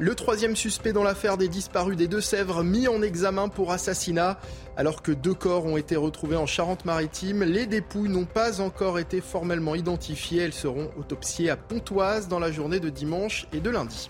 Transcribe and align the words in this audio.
Le 0.00 0.14
troisième 0.14 0.56
suspect 0.56 0.94
dans 0.94 1.02
l'affaire 1.02 1.36
des 1.36 1.48
disparus 1.48 1.94
des 1.94 2.08
Deux-Sèvres 2.08 2.64
mis 2.64 2.88
en 2.88 3.02
examen 3.02 3.50
pour 3.50 3.70
assassinat. 3.70 4.38
Alors 4.74 5.02
que 5.02 5.12
deux 5.12 5.34
corps 5.34 5.66
ont 5.66 5.76
été 5.76 5.94
retrouvés 5.94 6.36
en 6.36 6.46
Charente-Maritime, 6.46 7.44
les 7.44 7.66
dépouilles 7.66 8.08
n'ont 8.08 8.24
pas 8.24 8.62
encore 8.62 8.98
été 8.98 9.20
formellement 9.20 9.74
identifiées. 9.74 10.40
Elles 10.40 10.54
seront 10.54 10.90
autopsiées 10.98 11.50
à 11.50 11.58
Pontoise 11.58 12.28
dans 12.28 12.38
la 12.38 12.50
journée 12.50 12.80
de 12.80 12.88
dimanche 12.88 13.46
et 13.52 13.60
de 13.60 13.68
lundi. 13.68 14.08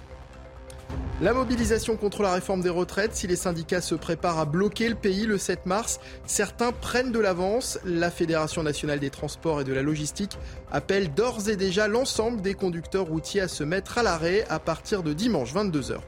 La 1.21 1.35
mobilisation 1.35 1.97
contre 1.97 2.23
la 2.23 2.33
réforme 2.33 2.63
des 2.63 2.71
retraites, 2.71 3.15
si 3.15 3.27
les 3.27 3.37
syndicats 3.37 3.83
se 3.83 3.95
préparent 3.95 4.39
à 4.39 4.47
bloquer 4.47 4.89
le 4.89 4.95
pays 4.95 5.27
le 5.27 5.37
7 5.37 5.67
mars, 5.67 6.01
certains 6.25 6.73
prennent 6.73 7.13
de 7.13 7.19
l'avance. 7.19 7.79
La 7.85 8.11
Fédération 8.11 8.63
nationale 8.63 9.01
des 9.01 9.11
transports 9.11 9.61
et 9.61 9.65
de 9.65 9.75
la 9.75 9.83
logistique 9.83 10.39
appelle 10.73 11.13
d'ores 11.13 11.51
et 11.51 11.57
déjà 11.57 11.89
l'ensemble 11.89 12.41
des 12.41 12.55
conducteurs 12.55 13.05
routiers 13.05 13.43
à 13.43 13.49
se 13.49 13.65
mettre 13.65 13.99
à 13.99 14.03
l'arrêt 14.03 14.47
à 14.49 14.59
partir 14.59 15.03
de 15.03 15.13
dimanche 15.13 15.53
22h. 15.53 15.99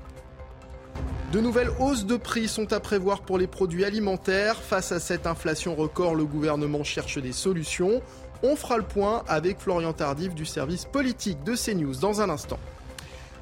De 1.30 1.40
nouvelles 1.40 1.70
hausses 1.78 2.06
de 2.06 2.16
prix 2.16 2.48
sont 2.48 2.72
à 2.72 2.80
prévoir 2.80 3.20
pour 3.20 3.36
les 3.36 3.46
produits 3.46 3.84
alimentaires. 3.84 4.56
Face 4.62 4.92
à 4.92 5.00
cette 5.00 5.26
inflation 5.26 5.74
record, 5.74 6.14
le 6.14 6.24
gouvernement 6.24 6.84
cherche 6.84 7.18
des 7.18 7.32
solutions. 7.32 8.00
On 8.42 8.56
fera 8.56 8.78
le 8.78 8.82
point 8.82 9.24
avec 9.28 9.60
Florian 9.60 9.92
Tardif 9.92 10.34
du 10.34 10.46
service 10.46 10.86
politique 10.86 11.44
de 11.44 11.54
CNews 11.54 11.96
dans 11.96 12.22
un 12.22 12.30
instant. 12.30 12.58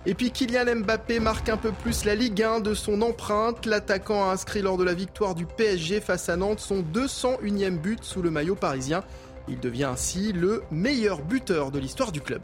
Et 0.06 0.14
puis 0.14 0.30
Kylian 0.30 0.76
Mbappé 0.76 1.20
marque 1.20 1.50
un 1.50 1.58
peu 1.58 1.72
plus 1.72 2.04
la 2.04 2.14
Ligue 2.14 2.42
1 2.42 2.60
de 2.60 2.72
son 2.72 3.02
empreinte. 3.02 3.66
L'attaquant 3.66 4.28
a 4.28 4.32
inscrit 4.32 4.62
lors 4.62 4.78
de 4.78 4.84
la 4.84 4.94
victoire 4.94 5.34
du 5.34 5.44
PSG 5.44 6.00
face 6.00 6.30
à 6.30 6.36
Nantes 6.36 6.60
son 6.60 6.82
201e 6.82 7.76
but 7.76 8.02
sous 8.02 8.22
le 8.22 8.30
maillot 8.30 8.54
parisien. 8.54 9.04
Il 9.48 9.60
devient 9.60 9.84
ainsi 9.84 10.32
le 10.32 10.62
meilleur 10.70 11.22
buteur 11.22 11.70
de 11.70 11.78
l'histoire 11.78 12.12
du 12.12 12.22
club. 12.22 12.42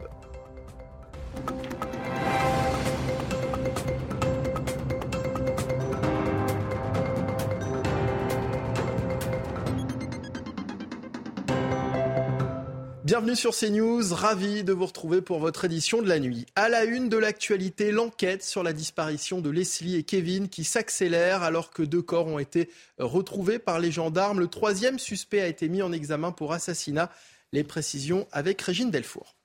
Bienvenue 13.17 13.35
sur 13.35 13.55
CNews, 13.55 14.13
ravi 14.13 14.63
de 14.63 14.73
vous 14.73 14.85
retrouver 14.85 15.23
pour 15.23 15.39
votre 15.39 15.65
édition 15.65 16.03
de 16.03 16.07
la 16.07 16.19
nuit. 16.19 16.45
À 16.55 16.69
la 16.69 16.83
une 16.83 17.09
de 17.09 17.17
l'actualité, 17.17 17.91
l'enquête 17.91 18.43
sur 18.43 18.61
la 18.61 18.73
disparition 18.73 19.41
de 19.41 19.49
Leslie 19.49 19.95
et 19.95 20.03
Kevin 20.03 20.49
qui 20.49 20.63
s'accélère 20.63 21.41
alors 21.41 21.71
que 21.71 21.81
deux 21.81 22.03
corps 22.03 22.27
ont 22.27 22.37
été 22.37 22.69
retrouvés 22.99 23.57
par 23.57 23.79
les 23.79 23.89
gendarmes. 23.89 24.39
Le 24.39 24.47
troisième 24.47 24.99
suspect 24.99 25.41
a 25.41 25.47
été 25.47 25.67
mis 25.67 25.81
en 25.81 25.93
examen 25.93 26.31
pour 26.31 26.53
assassinat. 26.53 27.09
Les 27.53 27.63
précisions 27.63 28.27
avec 28.31 28.61
Régine 28.61 28.91
Delfour. 28.91 29.36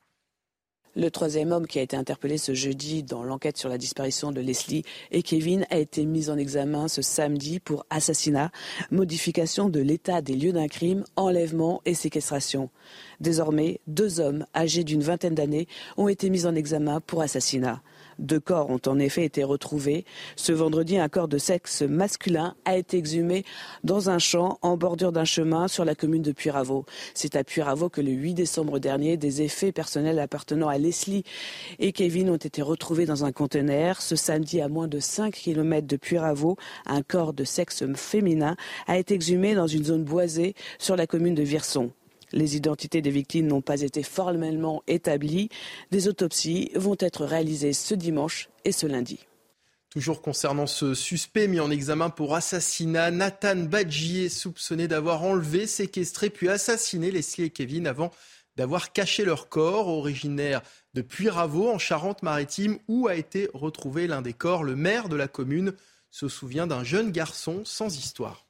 Le 0.95 1.11
troisième 1.11 1.53
homme 1.53 1.67
qui 1.67 1.79
a 1.79 1.83
été 1.83 1.97
interpellé 1.97 2.37
ce 2.37 2.53
jeudi 2.53 3.03
dans 3.03 3.25
l'enquête 3.25 3.57
sur 3.57 3.71
la 3.71 3.79
disparition 3.79 4.31
de 4.31 4.43
Leslie 4.43 4.85
et 5.11 5.23
Kevin 5.23 5.65
a 5.71 5.79
été 5.79 6.05
mis 6.05 6.29
en 6.29 6.37
examen 6.37 6.87
ce 6.87 7.01
samedi 7.01 7.61
pour 7.61 7.87
assassinat, 7.89 8.50
modification 8.91 9.71
de 9.71 9.81
l'état 9.81 10.21
des 10.21 10.34
lieux 10.34 10.53
d'un 10.53 10.69
crime, 10.69 11.05
enlèvement 11.16 11.81
et 11.87 11.94
séquestration. 11.94 12.69
Désormais, 13.21 13.81
deux 13.87 14.21
hommes 14.21 14.44
âgés 14.55 14.84
d'une 14.84 15.03
vingtaine 15.03 15.34
d'années 15.34 15.66
ont 15.97 16.09
été 16.09 16.28
mis 16.28 16.44
en 16.44 16.55
examen 16.55 17.00
pour 17.00 17.22
assassinat. 17.22 17.81
Deux 18.22 18.38
corps 18.38 18.71
ont 18.71 18.81
en 18.87 19.00
effet 19.00 19.25
été 19.25 19.43
retrouvés. 19.43 20.05
Ce 20.37 20.53
vendredi, 20.53 20.97
un 20.97 21.09
corps 21.09 21.27
de 21.27 21.38
sexe 21.38 21.83
masculin 21.83 22.55
a 22.65 22.77
été 22.77 22.97
exhumé 22.97 23.44
dans 23.83 24.10
un 24.10 24.21
champ 24.21 24.59
en 24.62 24.77
bordure 24.77 25.10
d'un 25.10 25.25
chemin 25.25 25.66
sur 25.66 25.84
la 25.84 25.97
commune 25.97 26.22
de 26.22 26.31
Puyraveau. 26.31 26.87
C'est 27.15 27.34
à 27.34 27.43
Puyraveau 27.43 27.88
que 27.88 28.00
le 28.00 28.12
8 28.12 28.34
décembre 28.34 28.78
dernier, 28.78 29.16
des 29.16 29.43
effets 29.43 29.72
personnels 29.72 30.21
appartenant 30.21 30.69
à 30.69 30.78
Leslie 30.78 31.25
et 31.81 31.91
Kevin 31.91 32.31
ont 32.31 32.37
été 32.37 32.62
retrouvés 32.62 33.06
dans 33.06 33.25
un 33.25 33.33
conteneur. 33.33 34.00
Ce 34.00 34.15
samedi, 34.15 34.60
à 34.60 34.69
moins 34.69 34.87
de 34.87 35.00
5 35.00 35.34
km 35.34 35.84
de 35.89 35.97
Puyraveau, 35.97 36.56
un 36.87 37.03
corps 37.03 37.33
de 37.33 37.43
sexe 37.43 37.83
féminin 37.97 38.54
a 38.87 38.99
été 38.99 39.15
exhumé 39.15 39.56
dans 39.56 39.66
une 39.66 39.84
zone 39.84 40.04
boisée 40.04 40.54
sur 40.78 40.94
la 40.94 41.09
commune 41.09 41.34
de 41.34 41.43
Virson. 41.43 41.91
Les 42.32 42.56
identités 42.56 43.03
des 43.03 43.10
victimes 43.10 43.47
n'ont 43.47 43.60
pas 43.60 43.82
été 43.82 44.03
formellement 44.03 44.82
établies. 44.87 45.48
Des 45.91 46.09
autopsies 46.09 46.70
vont 46.75 46.97
être 46.98 47.25
réalisées 47.25 47.72
ce 47.72 47.94
dimanche 47.94 48.48
et 48.65 48.72
ce 48.72 48.87
lundi. 48.87 49.20
Toujours 49.91 50.22
concernant 50.22 50.66
ce 50.66 50.94
suspect 50.94 51.48
mis 51.48 51.60
en 51.60 51.71
examen 51.71 52.09
pour 52.09 52.34
assassinat, 52.34 53.10
Nathan 53.10 53.56
Badji 53.56 54.25
est 54.25 54.28
soupçonné 54.31 54.88
d'avoir 54.88 55.22
enlevé, 55.22 55.66
séquestré 55.66 56.31
puis 56.31 56.48
assassiné 56.48 57.10
Leslie 57.10 57.44
et 57.44 57.50
Kevin 57.50 57.87
avant 57.87 58.10
d'avoir 58.56 58.92
caché 58.92 59.25
leur 59.25 59.50
corps, 59.50 59.88
originaire 59.88 60.62
de 60.94 61.03
Puyraveau 61.03 61.71
en 61.71 61.78
Charente-Maritime, 61.78 62.78
où 62.88 63.06
a 63.06 63.16
été 63.16 63.50
retrouvé 63.53 64.06
l'un 64.06 64.22
des 64.22 64.32
corps. 64.32 64.65
Le 64.65 64.76
maire 64.76 65.10
de 65.10 65.16
la 65.16 65.28
commune 65.28 65.75
se 66.10 66.28
souvient 66.28 66.66
d'un 66.66 66.84
jeune 66.84 67.10
garçon 67.10 67.62
sans 67.65 67.94
histoire 67.94 68.47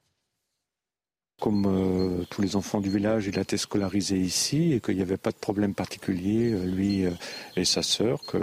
comme 1.42 1.66
euh, 1.66 2.24
tous 2.30 2.40
les 2.40 2.54
enfants 2.54 2.80
du 2.80 2.88
village, 2.88 3.26
il 3.26 3.36
a 3.36 3.42
été 3.42 3.56
scolarisé 3.56 4.16
ici 4.16 4.74
et 4.74 4.80
qu'il 4.80 4.94
n'y 4.94 5.02
avait 5.02 5.16
pas 5.16 5.32
de 5.32 5.36
problème 5.36 5.74
particulier, 5.74 6.52
euh, 6.52 6.64
lui 6.64 7.04
euh, 7.04 7.10
et 7.56 7.64
sa 7.64 7.82
sœur. 7.82 8.22
Que 8.22 8.38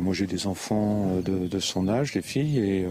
moi 0.00 0.14
j'ai 0.14 0.26
des 0.26 0.46
enfants 0.46 1.20
de, 1.22 1.58
son 1.58 1.86
âge, 1.86 2.12
des 2.12 2.22
filles, 2.22 2.58
et 2.58 2.86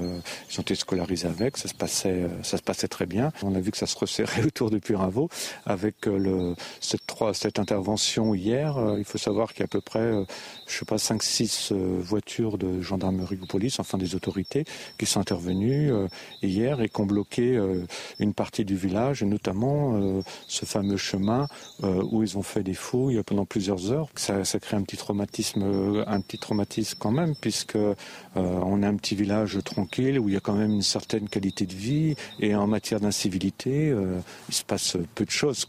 ils 0.51 0.59
ont 0.59 0.61
été 0.61 0.75
scolarisés 0.75 1.28
avec. 1.28 1.57
Ça 1.57 1.67
se 1.67 1.73
passait, 1.73 2.28
ça 2.44 2.57
se 2.57 2.61
passait 2.61 2.88
très 2.88 3.07
bien. 3.07 3.31
On 3.41 3.55
a 3.55 3.59
vu 3.59 3.72
que 3.72 3.78
ça 3.78 3.88
se 3.88 3.97
resserrait 3.97 4.44
autour 4.45 4.69
de 4.69 4.78
Puravo 4.78 5.29
avec 5.66 6.05
le, 6.05 6.55
cette, 6.79 7.01
cette 7.34 7.59
intervention 7.59 8.35
hier. 8.35 8.78
il 8.97 9.05
faut 9.05 9.17
savoir 9.17 9.53
qu'il 9.53 9.61
y 9.61 9.63
a 9.63 9.66
à 9.66 9.67
peu 9.67 9.81
près, 9.81 10.11
je 10.67 10.78
sais 10.78 10.85
pas, 10.85 10.97
5-6 10.97 11.73
voitures 11.73 12.57
de 12.57 12.81
gendarmerie 12.81 13.39
ou 13.41 13.47
police, 13.47 13.79
enfin 13.79 13.97
des 13.97 14.13
autorités, 14.16 14.66
qui 14.99 15.05
sont 15.05 15.19
intervenues 15.19 15.91
hier 16.44 16.81
et 16.81 16.89
qui 16.89 17.01
ont 17.01 17.05
bloqué 17.05 17.59
une 18.19 18.34
partie 18.34 18.63
du 18.63 18.75
village 18.75 19.06
et 19.22 19.25
notamment 19.25 19.95
euh, 19.95 20.22
ce 20.47 20.66
fameux 20.66 20.97
chemin 20.97 21.47
euh, 21.84 22.03
où 22.12 22.23
ils 22.23 22.38
ont 22.38 22.44
fait 22.44 22.63
des 22.63 22.73
fouilles 22.73 23.22
pendant 23.23 23.45
plusieurs 23.45 23.91
heures. 23.91 24.09
Ça, 24.16 24.44
crée 24.59 24.78
un 24.78 24.84
petit 24.84 24.97
traumatisme, 24.97 25.62
euh, 25.63 26.03
un 26.07 26.22
petit 26.22 26.38
traumatisme 26.38 26.97
quand 27.00 27.12
même, 27.12 27.35
puisque 27.35 27.78
on 28.35 28.84
est 28.84 28.85
un 28.85 28.96
petit 28.96 29.16
village 29.16 29.59
tranquille 29.63 30.19
où 30.19 30.29
il 30.29 30.34
y 30.34 30.38
a 30.38 30.40
quand 30.40 30.53
même 30.53 30.72
une 30.72 30.81
certaine 30.81 31.28
qualité 31.28 31.66
de 31.66 31.73
vie 31.73 32.16
et 32.40 32.56
en 32.56 32.67
matière 32.67 33.00
d'incivilité, 33.00 33.94
il 34.50 34.53
se 34.53 34.63
passe 34.63 34.97
peu 35.16 35.25
de 35.25 35.31
choses. 35.31 35.67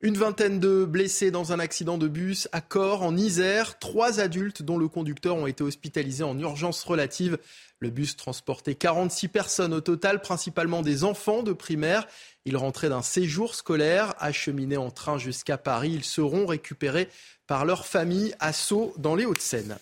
Une 0.00 0.16
vingtaine 0.16 0.60
de 0.60 0.84
blessés 0.84 1.32
dans 1.32 1.52
un 1.52 1.58
accident 1.58 1.98
de 1.98 2.06
bus 2.06 2.48
à 2.52 2.60
Corps, 2.60 3.02
en 3.02 3.16
Isère. 3.16 3.80
Trois 3.80 4.20
adultes, 4.20 4.62
dont 4.62 4.78
le 4.78 4.86
conducteur, 4.86 5.34
ont 5.34 5.48
été 5.48 5.64
hospitalisés 5.64 6.22
en 6.22 6.38
urgence 6.38 6.84
relative. 6.84 7.36
Le 7.80 7.90
bus 7.90 8.16
transportait 8.16 8.76
46 8.76 9.26
personnes 9.26 9.74
au 9.74 9.80
total, 9.80 10.20
principalement 10.20 10.82
des 10.82 11.02
enfants 11.02 11.42
de 11.42 11.52
primaire. 11.52 12.06
Ils 12.44 12.56
rentraient 12.56 12.90
d'un 12.90 13.02
séjour 13.02 13.56
scolaire, 13.56 14.14
acheminés 14.20 14.76
en 14.76 14.92
train 14.92 15.18
jusqu'à 15.18 15.58
Paris. 15.58 15.90
Ils 15.94 16.04
seront 16.04 16.46
récupérés 16.46 17.08
par 17.48 17.64
leur 17.64 17.84
famille 17.84 18.36
à 18.38 18.52
Sceaux, 18.52 18.94
dans 18.98 19.16
les 19.16 19.26
Hauts-de-Seine. 19.26 19.78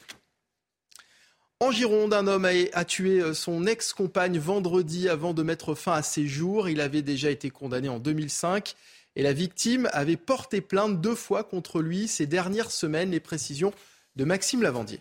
En 1.61 1.71
Gironde, 1.71 2.15
un 2.15 2.27
homme 2.27 2.49
a, 2.73 2.85
tué 2.87 3.21
euh, 3.21 3.35
son 3.35 3.67
ex-compagne 3.67 4.39
vendredi 4.39 5.11
avant 5.11 5.35
de 5.35 5.43
mettre 5.43 5.75
fin 5.75 5.93
à 5.93 6.03
ses 6.03 6.27
jours. 6.27 6.71
Il 6.71 6.81
avait 6.81 7.03
déjà 7.03 7.31
été 7.31 7.51
condamné 7.51 7.91
en 7.91 7.99
2005 7.99 8.75
et 9.17 9.23
la 9.23 9.33
victime 9.33 9.89
avait 9.93 10.19
porté 10.19 10.61
plainte 10.61 11.01
deux 11.01 11.15
fois 11.15 11.43
contre 11.43 11.81
lui 11.81 12.07
ces 12.07 12.27
dernières 12.27 12.71
semaines. 12.71 13.11
Les 13.11 13.21
précisions 13.21 13.73
de 14.15 14.25
Maxime 14.25 14.63
Lavandier. 14.63 15.01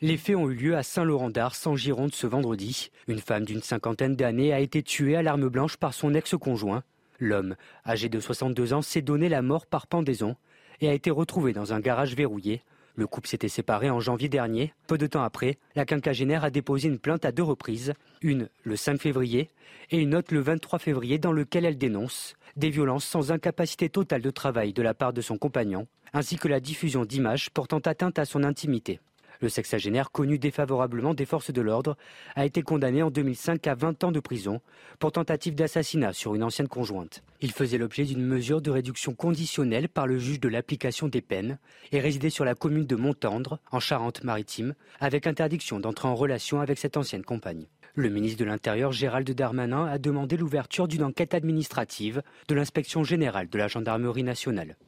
Les 0.00 0.16
faits 0.16 0.36
ont 0.36 0.48
eu 0.48 0.54
lieu 0.54 0.76
à 0.76 0.82
Saint-Laurent-d'Ars, 0.82 1.56
en 1.66 1.76
Gironde, 1.76 2.14
ce 2.14 2.26
vendredi. 2.26 2.90
Une 3.06 3.20
femme 3.20 3.44
d'une 3.44 3.62
cinquantaine 3.62 4.16
d'années 4.16 4.54
a 4.54 4.60
été 4.60 4.82
tuée 4.82 5.14
à 5.14 5.22
l'arme 5.22 5.48
blanche 5.48 5.76
par 5.76 5.92
son 5.92 6.14
ex-conjoint. 6.14 6.82
L'homme, 7.18 7.54
âgé 7.86 8.08
de 8.08 8.18
62 8.18 8.72
ans, 8.72 8.80
s'est 8.80 9.02
donné 9.02 9.28
la 9.28 9.42
mort 9.42 9.66
par 9.66 9.86
pendaison 9.86 10.36
et 10.80 10.88
a 10.88 10.94
été 10.94 11.10
retrouvé 11.10 11.52
dans 11.52 11.74
un 11.74 11.80
garage 11.80 12.16
verrouillé. 12.16 12.62
Le 12.94 13.06
couple 13.06 13.28
s'était 13.28 13.48
séparé 13.48 13.90
en 13.90 14.00
janvier 14.00 14.30
dernier. 14.30 14.72
Peu 14.86 14.96
de 14.96 15.06
temps 15.06 15.22
après, 15.22 15.58
la 15.74 15.84
quinquagénaire 15.84 16.44
a 16.44 16.50
déposé 16.50 16.88
une 16.88 16.98
plainte 16.98 17.26
à 17.26 17.32
deux 17.32 17.42
reprises, 17.42 17.92
une 18.22 18.48
le 18.62 18.76
5 18.76 18.98
février 18.98 19.50
et 19.90 19.98
une 19.98 20.14
autre 20.14 20.32
le 20.32 20.40
23 20.40 20.78
février 20.78 21.18
dans 21.18 21.32
lequel 21.32 21.64
elle 21.64 21.78
dénonce 21.78 22.36
des 22.56 22.70
violences 22.70 23.04
sans 23.04 23.32
incapacité 23.32 23.88
totale 23.88 24.22
de 24.22 24.30
travail 24.30 24.72
de 24.72 24.82
la 24.82 24.94
part 24.94 25.12
de 25.12 25.20
son 25.20 25.38
compagnon, 25.38 25.86
ainsi 26.12 26.36
que 26.36 26.48
la 26.48 26.60
diffusion 26.60 27.04
d'images 27.04 27.50
portant 27.50 27.78
atteinte 27.78 28.18
à 28.18 28.24
son 28.24 28.44
intimité. 28.44 29.00
Le 29.40 29.48
sexagénaire, 29.48 30.10
connu 30.10 30.38
défavorablement 30.38 31.14
des 31.14 31.24
forces 31.24 31.50
de 31.50 31.62
l'ordre, 31.62 31.96
a 32.36 32.44
été 32.44 32.62
condamné 32.62 33.02
en 33.02 33.10
2005 33.10 33.66
à 33.66 33.74
20 33.74 34.04
ans 34.04 34.12
de 34.12 34.20
prison 34.20 34.60
pour 34.98 35.12
tentative 35.12 35.54
d'assassinat 35.54 36.12
sur 36.12 36.34
une 36.34 36.42
ancienne 36.42 36.68
conjointe. 36.68 37.22
Il 37.40 37.52
faisait 37.52 37.78
l'objet 37.78 38.04
d'une 38.04 38.24
mesure 38.24 38.60
de 38.60 38.70
réduction 38.70 39.14
conditionnelle 39.14 39.88
par 39.88 40.06
le 40.06 40.18
juge 40.18 40.40
de 40.40 40.48
l'application 40.48 41.08
des 41.08 41.22
peines 41.22 41.58
et 41.90 42.00
résidait 42.00 42.28
sur 42.28 42.44
la 42.44 42.54
commune 42.54 42.86
de 42.86 42.96
Montendre, 42.96 43.60
en 43.72 43.80
Charente-Maritime, 43.80 44.74
avec 45.00 45.26
interdiction 45.26 45.80
d'entrer 45.80 46.08
en 46.08 46.14
relation 46.14 46.60
avec 46.60 46.78
cette 46.78 46.98
ancienne 46.98 47.24
compagne. 47.24 47.66
Le 48.00 48.08
ministre 48.08 48.38
de 48.38 48.46
l'Intérieur, 48.46 48.92
Gérald 48.92 49.30
Darmanin, 49.30 49.84
a 49.84 49.98
demandé 49.98 50.38
l'ouverture 50.38 50.88
d'une 50.88 51.04
enquête 51.04 51.34
administrative 51.34 52.22
de 52.48 52.54
l'inspection 52.54 53.04
générale 53.04 53.50
de 53.50 53.58
la 53.58 53.68
gendarmerie 53.68 54.22
nationale. 54.22 54.78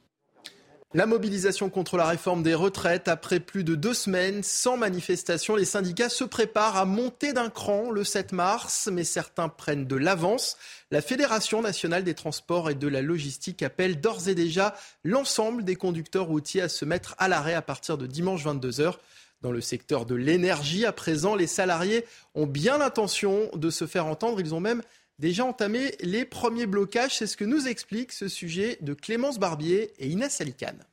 La 0.94 1.04
mobilisation 1.04 1.68
contre 1.68 1.98
la 1.98 2.06
réforme 2.06 2.42
des 2.42 2.54
retraites, 2.54 3.08
après 3.08 3.38
plus 3.38 3.64
de 3.64 3.74
deux 3.74 3.92
semaines 3.92 4.42
sans 4.42 4.78
manifestation, 4.78 5.56
les 5.56 5.66
syndicats 5.66 6.08
se 6.08 6.24
préparent 6.24 6.78
à 6.78 6.86
monter 6.86 7.34
d'un 7.34 7.50
cran 7.50 7.90
le 7.90 8.02
7 8.02 8.32
mars, 8.32 8.88
mais 8.90 9.04
certains 9.04 9.50
prennent 9.50 9.86
de 9.86 9.96
l'avance. 9.96 10.56
La 10.90 11.02
Fédération 11.02 11.60
nationale 11.60 12.04
des 12.04 12.14
transports 12.14 12.70
et 12.70 12.74
de 12.74 12.88
la 12.88 13.02
logistique 13.02 13.62
appelle 13.62 14.00
d'ores 14.00 14.28
et 14.28 14.34
déjà 14.34 14.74
l'ensemble 15.04 15.64
des 15.64 15.76
conducteurs 15.76 16.26
routiers 16.26 16.62
à 16.62 16.70
se 16.70 16.86
mettre 16.86 17.14
à 17.18 17.28
l'arrêt 17.28 17.54
à 17.54 17.62
partir 17.62 17.98
de 17.98 18.06
dimanche 18.06 18.46
22h. 18.46 18.94
Dans 19.42 19.50
le 19.50 19.60
secteur 19.60 20.06
de 20.06 20.14
l'énergie, 20.14 20.86
à 20.86 20.92
présent, 20.92 21.34
les 21.34 21.48
salariés 21.48 22.04
ont 22.36 22.46
bien 22.46 22.78
l'intention 22.78 23.50
de 23.54 23.70
se 23.70 23.86
faire 23.88 24.06
entendre. 24.06 24.40
Ils 24.40 24.54
ont 24.54 24.60
même 24.60 24.82
déjà 25.18 25.44
entamé 25.44 25.96
les 26.00 26.24
premiers 26.24 26.66
blocages. 26.66 27.18
C'est 27.18 27.26
ce 27.26 27.36
que 27.36 27.44
nous 27.44 27.66
explique 27.66 28.12
ce 28.12 28.28
sujet 28.28 28.78
de 28.82 28.94
Clémence 28.94 29.40
Barbier 29.40 29.92
et 29.98 30.08
Inès 30.08 30.40
Alicane. 30.40 30.84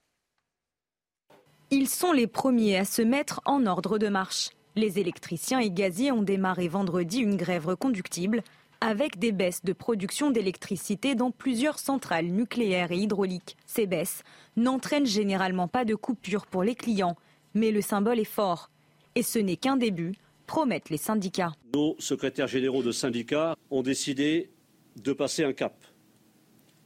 Ils 1.69 1.87
sont 1.87 2.11
les 2.11 2.25
premiers 2.25 2.77
à 2.77 2.85
se 2.85 3.03
mettre 3.03 3.41
en 3.45 3.67
ordre 3.67 3.99
de 3.99 4.07
marche. 4.07 4.49
Les 4.75 4.97
électriciens 4.97 5.59
et 5.59 5.69
gaziers 5.69 6.11
ont 6.11 6.23
démarré 6.23 6.67
vendredi 6.67 7.19
une 7.19 7.37
grève 7.37 7.67
reconductible 7.67 8.41
avec 8.81 9.19
des 9.19 9.31
baisses 9.31 9.63
de 9.63 9.73
production 9.73 10.31
d'électricité 10.31 11.13
dans 11.13 11.29
plusieurs 11.29 11.77
centrales 11.77 12.27
nucléaires 12.27 12.91
et 12.91 12.97
hydrauliques. 12.97 13.57
Ces 13.67 13.85
baisses 13.85 14.23
n'entraînent 14.55 15.05
généralement 15.05 15.67
pas 15.67 15.85
de 15.85 15.93
coupure 15.93 16.47
pour 16.47 16.63
les 16.63 16.75
clients, 16.75 17.17
mais 17.53 17.71
le 17.71 17.81
symbole 17.81 18.19
est 18.19 18.23
fort. 18.23 18.69
Et 19.15 19.23
ce 19.23 19.39
n'est 19.39 19.57
qu'un 19.57 19.77
début, 19.77 20.13
promettent 20.45 20.89
les 20.89 20.97
syndicats. 20.97 21.51
Nos 21.73 21.95
secrétaires 21.99 22.47
généraux 22.47 22.83
de 22.83 22.91
syndicats 22.91 23.55
ont 23.69 23.83
décidé 23.83 24.49
de 24.95 25.13
passer 25.13 25.43
un 25.43 25.53
cap. 25.53 25.75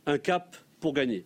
Un 0.05 0.17
cap 0.17 0.57
pour 0.79 0.93
gagner. 0.93 1.25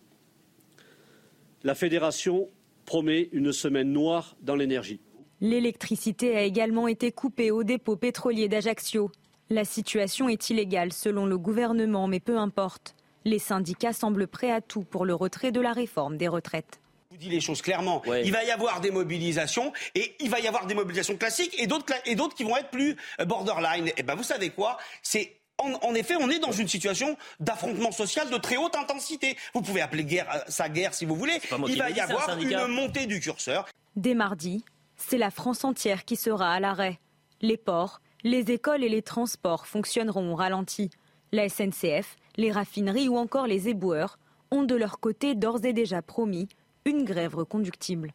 La 1.64 1.74
fédération 1.74 2.48
promet 2.84 3.28
une 3.32 3.52
semaine 3.52 3.92
noire 3.92 4.36
dans 4.40 4.54
l'énergie. 4.54 5.00
L'électricité 5.40 6.36
a 6.36 6.42
également 6.42 6.88
été 6.88 7.12
coupée 7.12 7.50
au 7.50 7.64
dépôt 7.64 7.96
pétrolier 7.96 8.48
d'Ajaccio. 8.48 9.10
La 9.50 9.64
situation 9.64 10.28
est 10.28 10.50
illégale 10.50 10.92
selon 10.92 11.26
le 11.26 11.38
gouvernement, 11.38 12.06
mais 12.06 12.20
peu 12.20 12.38
importe. 12.38 12.94
Les 13.24 13.38
syndicats 13.38 13.92
semblent 13.92 14.28
prêts 14.28 14.50
à 14.50 14.60
tout 14.60 14.82
pour 14.82 15.04
le 15.04 15.14
retrait 15.14 15.52
de 15.52 15.60
la 15.60 15.72
réforme 15.72 16.16
des 16.16 16.28
retraites. 16.28 16.80
Dis 17.18 17.28
les 17.28 17.40
choses 17.40 17.62
clairement. 17.62 18.02
Il 18.24 18.32
va 18.32 18.44
y 18.44 18.50
avoir 18.50 18.80
des 18.80 18.90
mobilisations 18.90 19.72
et 19.94 20.14
il 20.20 20.30
va 20.30 20.38
y 20.40 20.46
avoir 20.46 20.66
des 20.66 20.74
mobilisations 20.74 21.16
classiques 21.16 21.54
et 21.58 21.66
d'autres 21.66 21.92
et 22.04 22.14
d'autres 22.14 22.34
qui 22.34 22.44
vont 22.44 22.56
être 22.56 22.70
plus 22.70 22.96
euh, 23.20 23.24
borderline. 23.24 23.88
Et 23.88 23.94
eh 23.98 24.02
ben 24.02 24.14
vous 24.14 24.22
savez 24.22 24.50
quoi? 24.50 24.78
C'est 25.02 25.38
en, 25.58 25.94
effet, 25.94 26.14
on 26.14 26.30
est 26.30 26.38
dans 26.38 26.52
une 26.52 26.68
situation 26.68 27.16
d'affrontement 27.40 27.90
social 27.90 28.30
de 28.30 28.36
très 28.36 28.56
haute 28.56 28.76
intensité. 28.76 29.36
Vous 29.54 29.60
pouvez 29.60 29.80
appeler 29.80 30.04
guerre, 30.04 30.28
euh, 30.32 30.38
ça 30.46 30.68
guerre 30.68 30.94
si 30.94 31.04
vous 31.04 31.16
voulez. 31.16 31.40
Il 31.66 31.78
va 31.78 31.90
y 31.90 31.98
avoir 31.98 32.38
une 32.38 32.68
montée 32.68 33.06
du 33.06 33.18
curseur. 33.18 33.66
Dès 33.96 34.14
mardi, 34.14 34.64
c'est 34.96 35.18
la 35.18 35.32
France 35.32 35.64
entière 35.64 36.04
qui 36.04 36.14
sera 36.14 36.52
à 36.52 36.60
l'arrêt. 36.60 37.00
Les 37.40 37.56
ports, 37.56 38.00
les 38.22 38.52
écoles 38.52 38.84
et 38.84 38.88
les 38.88 39.02
transports 39.02 39.66
fonctionneront 39.66 40.30
au 40.30 40.36
ralenti. 40.36 40.90
La 41.32 41.48
SNCF, 41.48 42.16
les 42.36 42.52
raffineries 42.52 43.08
ou 43.08 43.16
encore 43.16 43.48
les 43.48 43.68
éboueurs 43.68 44.18
ont 44.50 44.62
de 44.62 44.76
leur 44.76 45.00
côté 45.00 45.34
d'ores 45.34 45.64
et 45.64 45.72
déjà 45.72 46.02
promis 46.02 46.48
une 46.88 47.04
grève 47.04 47.34
reconductible. 47.34 48.12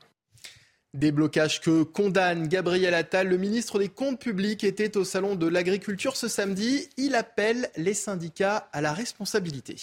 Des 0.94 1.12
blocages 1.12 1.60
que 1.62 1.84
condamne 1.84 2.48
Gabriel 2.48 2.94
Attal. 2.94 3.28
Le 3.28 3.38
ministre 3.38 3.80
des 3.80 3.90
Comptes 3.90 4.20
publics 4.20 4.64
était 4.64 4.96
au 4.96 5.04
Salon 5.04 5.36
de 5.36 5.48
l'Agriculture 5.48 6.16
ce 6.16 6.28
samedi. 6.28 6.88
Il 6.98 7.16
appelle 7.16 7.70
les 7.78 7.96
syndicats 7.96 8.70
à 8.72 8.82
la 8.82 8.94
responsabilité. 8.94 9.76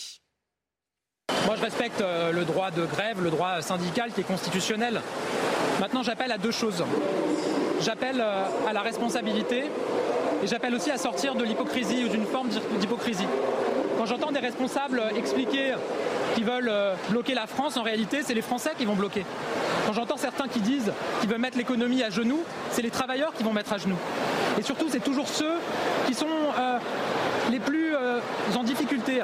Moi, 1.46 1.56
je 1.56 1.62
respecte 1.62 2.00
euh, 2.00 2.32
le 2.32 2.44
droit 2.44 2.70
de 2.70 2.84
grève, 2.86 3.22
le 3.22 3.30
droit 3.30 3.60
syndical 3.62 4.12
qui 4.12 4.20
est 4.20 4.24
constitutionnel. 4.24 5.00
Maintenant, 5.80 6.02
j'appelle 6.02 6.30
à 6.30 6.38
deux 6.38 6.50
choses. 6.50 6.84
J'appelle 7.80 8.20
euh, 8.20 8.44
à 8.68 8.72
la 8.72 8.82
responsabilité 8.82 9.64
et 10.42 10.46
j'appelle 10.46 10.74
aussi 10.74 10.90
à 10.90 10.98
sortir 10.98 11.34
de 11.34 11.44
l'hypocrisie 11.44 12.04
ou 12.04 12.08
d'une 12.08 12.26
forme 12.26 12.50
d'hypocrisie. 12.78 13.26
Quand 14.00 14.06
j'entends 14.06 14.32
des 14.32 14.40
responsables 14.40 15.02
expliquer 15.14 15.74
qu'ils 16.34 16.46
veulent 16.46 16.70
euh, 16.70 16.94
bloquer 17.10 17.34
la 17.34 17.46
France, 17.46 17.76
en 17.76 17.82
réalité, 17.82 18.22
c'est 18.24 18.32
les 18.32 18.40
Français 18.40 18.70
qui 18.78 18.86
vont 18.86 18.94
bloquer. 18.94 19.26
Quand 19.86 19.92
j'entends 19.92 20.16
certains 20.16 20.48
qui 20.48 20.60
disent 20.60 20.90
qu'ils 21.20 21.28
veulent 21.28 21.38
mettre 21.38 21.58
l'économie 21.58 22.02
à 22.02 22.08
genoux, 22.08 22.42
c'est 22.70 22.80
les 22.80 22.88
travailleurs 22.88 23.34
qui 23.34 23.42
vont 23.42 23.52
mettre 23.52 23.74
à 23.74 23.76
genoux. 23.76 23.98
Et 24.58 24.62
surtout, 24.62 24.86
c'est 24.88 25.04
toujours 25.04 25.28
ceux 25.28 25.52
qui 26.06 26.14
sont 26.14 26.24
euh, 26.58 26.78
les 27.50 27.60
plus 27.60 27.94
euh, 27.94 28.20
en 28.56 28.62
difficulté. 28.62 29.20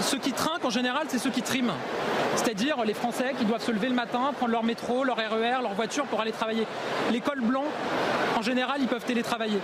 ceux 0.00 0.18
qui 0.18 0.32
trinquent, 0.32 0.64
en 0.64 0.70
général, 0.70 1.06
c'est 1.06 1.20
ceux 1.20 1.30
qui 1.30 1.42
triment. 1.42 1.74
C'est-à-dire 2.36 2.84
les 2.84 2.94
Français 2.94 3.34
qui 3.38 3.44
doivent 3.44 3.64
se 3.64 3.70
lever 3.70 3.88
le 3.88 3.94
matin, 3.94 4.32
prendre 4.36 4.52
leur 4.52 4.64
métro, 4.64 5.04
leur 5.04 5.16
RER, 5.16 5.62
leur 5.62 5.74
voiture 5.74 6.04
pour 6.06 6.20
aller 6.20 6.32
travailler. 6.32 6.66
Les 7.10 7.20
cols 7.20 7.40
blancs, 7.40 7.66
en 8.36 8.42
général, 8.42 8.80
ils 8.80 8.88
peuvent 8.88 9.04
télétravailler. 9.04 9.58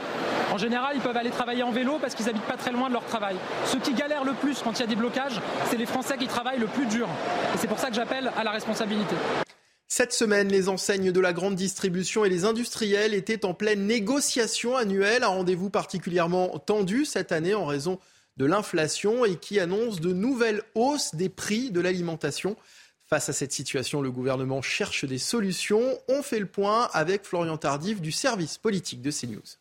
En 0.52 0.58
général, 0.58 0.92
ils 0.94 1.00
peuvent 1.00 1.16
aller 1.16 1.30
travailler 1.30 1.62
en 1.62 1.70
vélo 1.70 1.98
parce 2.00 2.14
qu'ils 2.14 2.28
habitent 2.28 2.42
pas 2.42 2.56
très 2.56 2.72
loin 2.72 2.88
de 2.88 2.94
leur 2.94 3.04
travail. 3.04 3.36
Ceux 3.66 3.78
qui 3.78 3.92
galèrent 3.92 4.24
le 4.24 4.34
plus 4.34 4.60
quand 4.62 4.78
il 4.78 4.80
y 4.80 4.84
a 4.84 4.86
des 4.86 4.96
blocages, 4.96 5.40
c'est 5.70 5.76
les 5.76 5.86
Français 5.86 6.16
qui 6.16 6.26
travaillent 6.26 6.60
le 6.60 6.66
plus 6.66 6.86
dur. 6.86 7.08
Et 7.54 7.58
c'est 7.58 7.68
pour 7.68 7.78
ça 7.78 7.88
que 7.88 7.94
j'appelle 7.94 8.30
à 8.36 8.44
la 8.44 8.50
responsabilité. 8.50 9.14
Cette 9.90 10.12
semaine, 10.12 10.48
les 10.48 10.68
enseignes 10.68 11.12
de 11.12 11.20
la 11.20 11.32
grande 11.32 11.54
distribution 11.54 12.24
et 12.24 12.28
les 12.28 12.44
industriels 12.44 13.14
étaient 13.14 13.46
en 13.46 13.54
pleine 13.54 13.86
négociation 13.86 14.76
annuelle, 14.76 15.24
un 15.24 15.28
rendez-vous 15.28 15.70
particulièrement 15.70 16.58
tendu 16.58 17.06
cette 17.06 17.32
année 17.32 17.54
en 17.54 17.64
raison 17.64 17.98
de 18.38 18.46
l'inflation 18.46 19.24
et 19.24 19.36
qui 19.36 19.60
annonce 19.60 20.00
de 20.00 20.12
nouvelles 20.12 20.62
hausses 20.74 21.14
des 21.14 21.28
prix 21.28 21.70
de 21.70 21.80
l'alimentation. 21.80 22.56
Face 23.04 23.28
à 23.28 23.32
cette 23.32 23.52
situation, 23.52 24.00
le 24.00 24.10
gouvernement 24.10 24.62
cherche 24.62 25.04
des 25.04 25.18
solutions. 25.18 25.98
On 26.08 26.22
fait 26.22 26.38
le 26.38 26.46
point 26.46 26.88
avec 26.92 27.24
Florian 27.24 27.56
Tardif 27.56 28.00
du 28.00 28.12
service 28.12 28.56
politique 28.56 29.02
de 29.02 29.10
CNews. 29.10 29.58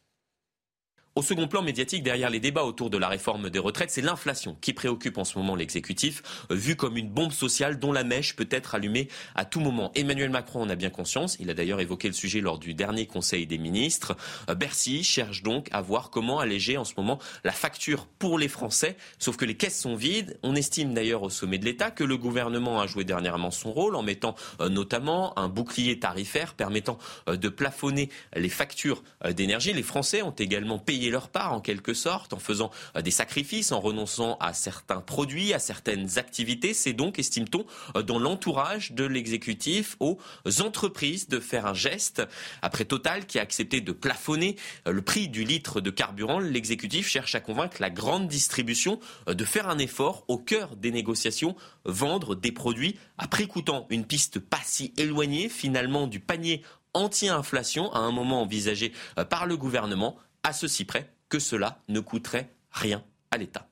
Au 1.17 1.23
second 1.23 1.47
plan 1.47 1.63
médiatique, 1.63 2.03
derrière 2.03 2.29
les 2.29 2.39
débats 2.39 2.63
autour 2.63 2.91
de 2.91 2.97
la 2.99 3.07
réforme 3.07 3.49
des 3.49 3.57
retraites, 3.57 3.89
c'est 3.89 4.03
l'inflation 4.03 4.55
qui 4.61 4.71
préoccupe 4.71 5.17
en 5.17 5.23
ce 5.23 5.39
moment 5.39 5.55
l'exécutif, 5.55 6.21
euh, 6.51 6.53
vu 6.53 6.75
comme 6.75 6.95
une 6.95 7.09
bombe 7.09 7.31
sociale 7.31 7.79
dont 7.79 7.91
la 7.91 8.03
mèche 8.03 8.35
peut 8.35 8.47
être 8.51 8.75
allumée 8.75 9.07
à 9.33 9.43
tout 9.43 9.59
moment. 9.59 9.91
Emmanuel 9.95 10.29
Macron 10.29 10.61
en 10.61 10.69
a 10.69 10.75
bien 10.75 10.91
conscience. 10.91 11.35
Il 11.39 11.49
a 11.49 11.55
d'ailleurs 11.55 11.79
évoqué 11.79 12.07
le 12.07 12.13
sujet 12.13 12.39
lors 12.39 12.59
du 12.59 12.75
dernier 12.75 13.07
Conseil 13.07 13.47
des 13.47 13.57
ministres. 13.57 14.15
Euh, 14.47 14.53
Bercy 14.53 15.03
cherche 15.03 15.41
donc 15.41 15.69
à 15.71 15.81
voir 15.81 16.11
comment 16.11 16.39
alléger 16.39 16.77
en 16.77 16.83
ce 16.85 16.93
moment 16.95 17.17
la 17.43 17.51
facture 17.51 18.05
pour 18.19 18.37
les 18.37 18.47
Français. 18.47 18.95
Sauf 19.17 19.37
que 19.37 19.45
les 19.45 19.57
caisses 19.57 19.81
sont 19.81 19.95
vides. 19.95 20.37
On 20.43 20.55
estime 20.55 20.93
d'ailleurs 20.93 21.23
au 21.23 21.31
sommet 21.31 21.57
de 21.57 21.65
l'État 21.65 21.89
que 21.89 22.03
le 22.03 22.17
gouvernement 22.17 22.79
a 22.79 22.85
joué 22.85 23.05
dernièrement 23.05 23.49
son 23.49 23.71
rôle 23.71 23.95
en 23.95 24.03
mettant 24.03 24.35
euh, 24.61 24.69
notamment 24.69 25.33
un 25.39 25.49
bouclier 25.49 25.97
tarifaire 25.97 26.53
permettant 26.53 26.99
de 27.25 27.49
plafonner 27.49 28.09
les 28.35 28.49
factures 28.49 29.01
d'énergie. 29.27 29.73
Les 29.73 29.81
Français 29.81 30.21
ont 30.21 30.29
également 30.29 30.77
payé 30.77 31.06
leur 31.09 31.29
part 31.29 31.53
en 31.53 31.61
quelque 31.61 31.93
sorte, 31.93 32.33
en 32.33 32.39
faisant 32.39 32.71
euh, 32.95 33.01
des 33.01 33.11
sacrifices, 33.11 33.71
en 33.71 33.79
renonçant 33.79 34.37
à 34.39 34.53
certains 34.53 35.01
produits, 35.01 35.53
à 35.53 35.59
certaines 35.59 36.17
activités. 36.17 36.73
C'est 36.73 36.93
donc, 36.93 37.19
estime-t-on, 37.19 37.65
euh, 37.95 38.03
dans 38.03 38.19
l'entourage 38.19 38.91
de 38.91 39.05
l'exécutif 39.05 39.97
aux 39.99 40.17
entreprises 40.61 41.27
de 41.27 41.39
faire 41.39 41.65
un 41.65 41.73
geste. 41.73 42.23
Après 42.61 42.85
Total 42.85 43.25
qui 43.25 43.39
a 43.39 43.41
accepté 43.41 43.81
de 43.81 43.91
plafonner 43.91 44.55
euh, 44.87 44.91
le 44.91 45.01
prix 45.01 45.27
du 45.27 45.43
litre 45.43 45.81
de 45.81 45.89
carburant, 45.89 46.39
l'exécutif 46.39 47.07
cherche 47.07 47.35
à 47.35 47.39
convaincre 47.39 47.77
la 47.79 47.89
grande 47.89 48.27
distribution 48.27 48.99
de 49.27 49.45
faire 49.45 49.69
un 49.69 49.77
effort 49.77 50.23
au 50.27 50.37
cœur 50.37 50.75
des 50.75 50.91
négociations, 50.91 51.55
vendre 51.85 52.35
des 52.35 52.51
produits 52.51 52.97
à 53.17 53.27
prix 53.27 53.47
coûtant. 53.47 53.87
Une 53.89 54.05
piste 54.05 54.39
pas 54.39 54.59
si 54.63 54.93
éloignée 54.97 55.49
finalement 55.49 56.07
du 56.07 56.19
panier 56.19 56.61
anti-inflation 56.93 57.91
à 57.93 57.99
un 57.99 58.11
moment 58.11 58.41
envisagé 58.41 58.91
par 59.29 59.45
le 59.45 59.57
gouvernement 59.57 60.17
à 60.47 60.53
ceci 60.53 60.85
près 60.85 61.09
que 61.27 61.39
cela 61.39 61.83
ne 61.89 61.99
coûterait 61.99 62.49
rien 62.71 63.03
à 63.31 63.37
l'État. 63.37 63.67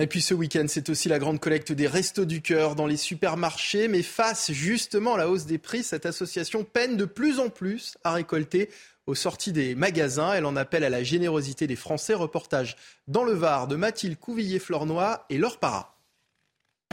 Et 0.00 0.06
puis 0.06 0.22
ce 0.22 0.32
week-end, 0.32 0.64
c'est 0.66 0.88
aussi 0.88 1.08
la 1.08 1.18
grande 1.18 1.40
collecte 1.40 1.72
des 1.72 1.86
restos 1.86 2.24
du 2.24 2.40
cœur 2.40 2.74
dans 2.74 2.86
les 2.86 2.96
supermarchés. 2.96 3.86
Mais 3.88 4.02
face 4.02 4.50
justement 4.50 5.14
à 5.14 5.18
la 5.18 5.28
hausse 5.28 5.44
des 5.44 5.58
prix, 5.58 5.82
cette 5.82 6.06
association 6.06 6.64
peine 6.64 6.96
de 6.96 7.04
plus 7.04 7.38
en 7.38 7.50
plus 7.50 7.96
à 8.02 8.12
récolter 8.12 8.70
aux 9.06 9.14
sorties 9.14 9.52
des 9.52 9.74
magasins. 9.74 10.32
Elle 10.32 10.46
en 10.46 10.56
appelle 10.56 10.84
à 10.84 10.90
la 10.90 11.02
générosité 11.02 11.66
des 11.66 11.76
Français. 11.76 12.14
Reportage 12.14 12.76
dans 13.08 13.22
le 13.22 13.32
Var 13.32 13.68
de 13.68 13.76
Mathilde 13.76 14.18
Couvillier-Flornois 14.18 15.26
et 15.28 15.36
Laure 15.36 15.58
Para. 15.58 15.98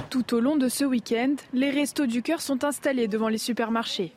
Tout 0.10 0.34
au 0.34 0.42
long 0.42 0.58
de 0.58 0.68
ce 0.68 0.84
week-end, 0.84 1.36
les 1.54 1.70
restos 1.70 2.08
du 2.08 2.22
cœur 2.22 2.42
sont 2.42 2.66
installés 2.66 3.08
devant 3.08 3.30
les 3.30 3.38
supermarchés. 3.38 4.14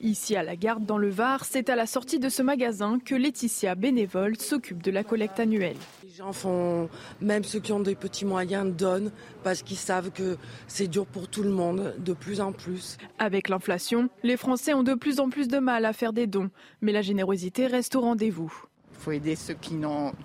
Ici 0.00 0.36
à 0.36 0.42
la 0.42 0.56
Garde 0.56 0.84
dans 0.84 0.98
le 0.98 1.08
Var, 1.08 1.44
c'est 1.44 1.70
à 1.70 1.76
la 1.76 1.86
sortie 1.86 2.18
de 2.18 2.28
ce 2.28 2.42
magasin 2.42 2.98
que 3.02 3.14
Laetitia, 3.14 3.74
bénévole, 3.74 4.36
s'occupe 4.38 4.82
de 4.82 4.90
la 4.90 5.04
collecte 5.04 5.40
annuelle. 5.40 5.76
Les 6.04 6.10
gens 6.10 6.32
font, 6.32 6.88
même 7.20 7.44
ceux 7.44 7.60
qui 7.60 7.72
ont 7.72 7.80
des 7.80 7.94
petits 7.94 8.26
moyens, 8.26 8.74
donnent 8.74 9.10
parce 9.42 9.62
qu'ils 9.62 9.78
savent 9.78 10.10
que 10.10 10.36
c'est 10.68 10.88
dur 10.88 11.06
pour 11.06 11.28
tout 11.28 11.42
le 11.42 11.50
monde, 11.50 11.94
de 11.98 12.12
plus 12.12 12.40
en 12.40 12.52
plus. 12.52 12.98
Avec 13.18 13.48
l'inflation, 13.48 14.10
les 14.22 14.36
Français 14.36 14.74
ont 14.74 14.82
de 14.82 14.94
plus 14.94 15.18
en 15.18 15.30
plus 15.30 15.48
de 15.48 15.58
mal 15.58 15.86
à 15.86 15.92
faire 15.92 16.12
des 16.12 16.26
dons, 16.26 16.50
mais 16.82 16.92
la 16.92 17.02
générosité 17.02 17.66
reste 17.66 17.96
au 17.96 18.02
rendez-vous. 18.02 18.52
Il 18.92 18.98
faut 18.98 19.12
aider 19.12 19.36
ceux 19.36 19.54
qui, 19.54 19.76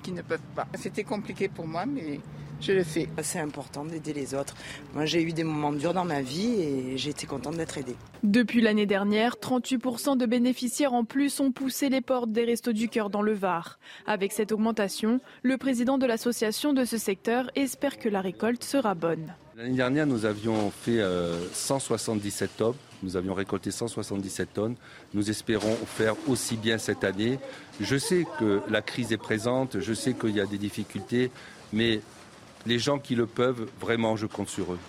qui 0.04 0.12
ne 0.12 0.22
peuvent 0.22 0.40
pas. 0.56 0.68
C'était 0.76 1.04
compliqué 1.04 1.48
pour 1.48 1.68
moi, 1.68 1.86
mais 1.86 2.20
je 2.62 2.72
le 2.72 2.84
fais. 2.84 3.10
C'est 3.22 3.40
important 3.40 3.86
d'aider 3.86 4.14
les 4.14 4.34
autres. 4.34 4.56
Moi, 4.94 5.06
j'ai 5.06 5.22
eu 5.22 5.34
des 5.34 5.44
moments 5.44 5.72
durs 5.72 5.94
dans 5.94 6.06
ma 6.06 6.22
vie 6.22 6.62
et 6.62 6.98
j'ai 6.98 7.10
été 7.10 7.28
contente 7.28 7.58
d'être 7.58 7.78
aidée. 7.78 7.96
Depuis 8.24 8.62
l'année 8.62 8.86
dernière, 8.86 9.36
38% 9.36 10.18
de 10.18 10.26
bénéficiaires 10.26 10.94
en 10.94 11.04
plus 11.04 11.40
ont 11.40 11.52
poussé 11.52 11.90
les 11.90 12.02
portes 12.02 12.32
des 12.32 12.46
Restos 12.46 12.74
du 12.74 12.88
Cœur 12.88 13.10
dans 13.10 13.22
le 13.22 13.34
Var. 13.34 13.80
Avec 14.06 14.32
cette 14.32 14.52
augmentation, 14.52 15.20
le 15.44 15.58
président 15.58 15.98
de 15.98 16.06
l'association 16.06 16.74
de 16.74 16.86
ce 16.86 16.98
secteur 16.98 17.50
espère 17.56 17.98
que 17.98 18.10
la 18.10 18.22
récolte 18.22 18.64
sera 18.64 18.94
bonne. 18.94 19.34
L'année 19.58 19.76
dernière, 19.76 20.08
nous 20.08 20.26
avions 20.26 20.72
fait 20.72 21.02
177 21.54 22.50
euh, 22.50 22.54
tonnes. 22.58 22.76
Nous 23.04 23.18
avions 23.18 23.34
récolté 23.34 23.72
177 23.72 24.54
tonnes. 24.54 24.76
Nous 25.14 25.30
espérons 25.30 25.76
faire 25.86 26.16
aussi 26.28 26.56
bien 26.56 26.78
cette 26.78 27.04
année. 27.04 27.40
Je 27.80 27.98
sais 27.98 28.26
que 28.40 28.62
la 28.70 28.82
crise 28.82 29.12
est 29.12 29.18
présente, 29.18 29.80
je 29.80 29.94
sais 29.94 30.14
qu'il 30.14 30.36
y 30.36 30.40
a 30.40 30.46
des 30.46 30.58
difficultés, 30.58 31.32
mais 31.74 32.02
les 32.66 32.80
gens 32.80 33.00
qui 33.00 33.16
le 33.16 33.26
peuvent, 33.26 33.68
vraiment, 33.80 34.16
je 34.16 34.26
compte 34.26 34.50
sur 34.50 34.74
eux. 34.74 34.80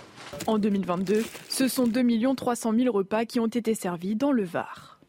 En 0.47 0.59
2022, 0.59 1.25
ce 1.49 1.69
sont 1.69 1.87
2 1.87 2.35
300 2.35 2.75
000 2.75 2.95
repas 2.95 3.25
qui 3.25 3.41
ont 3.41 3.47
été 3.47 3.75
servis 3.75 4.17
dans 4.17 4.33
le 4.33 4.45
Var. 4.45 5.01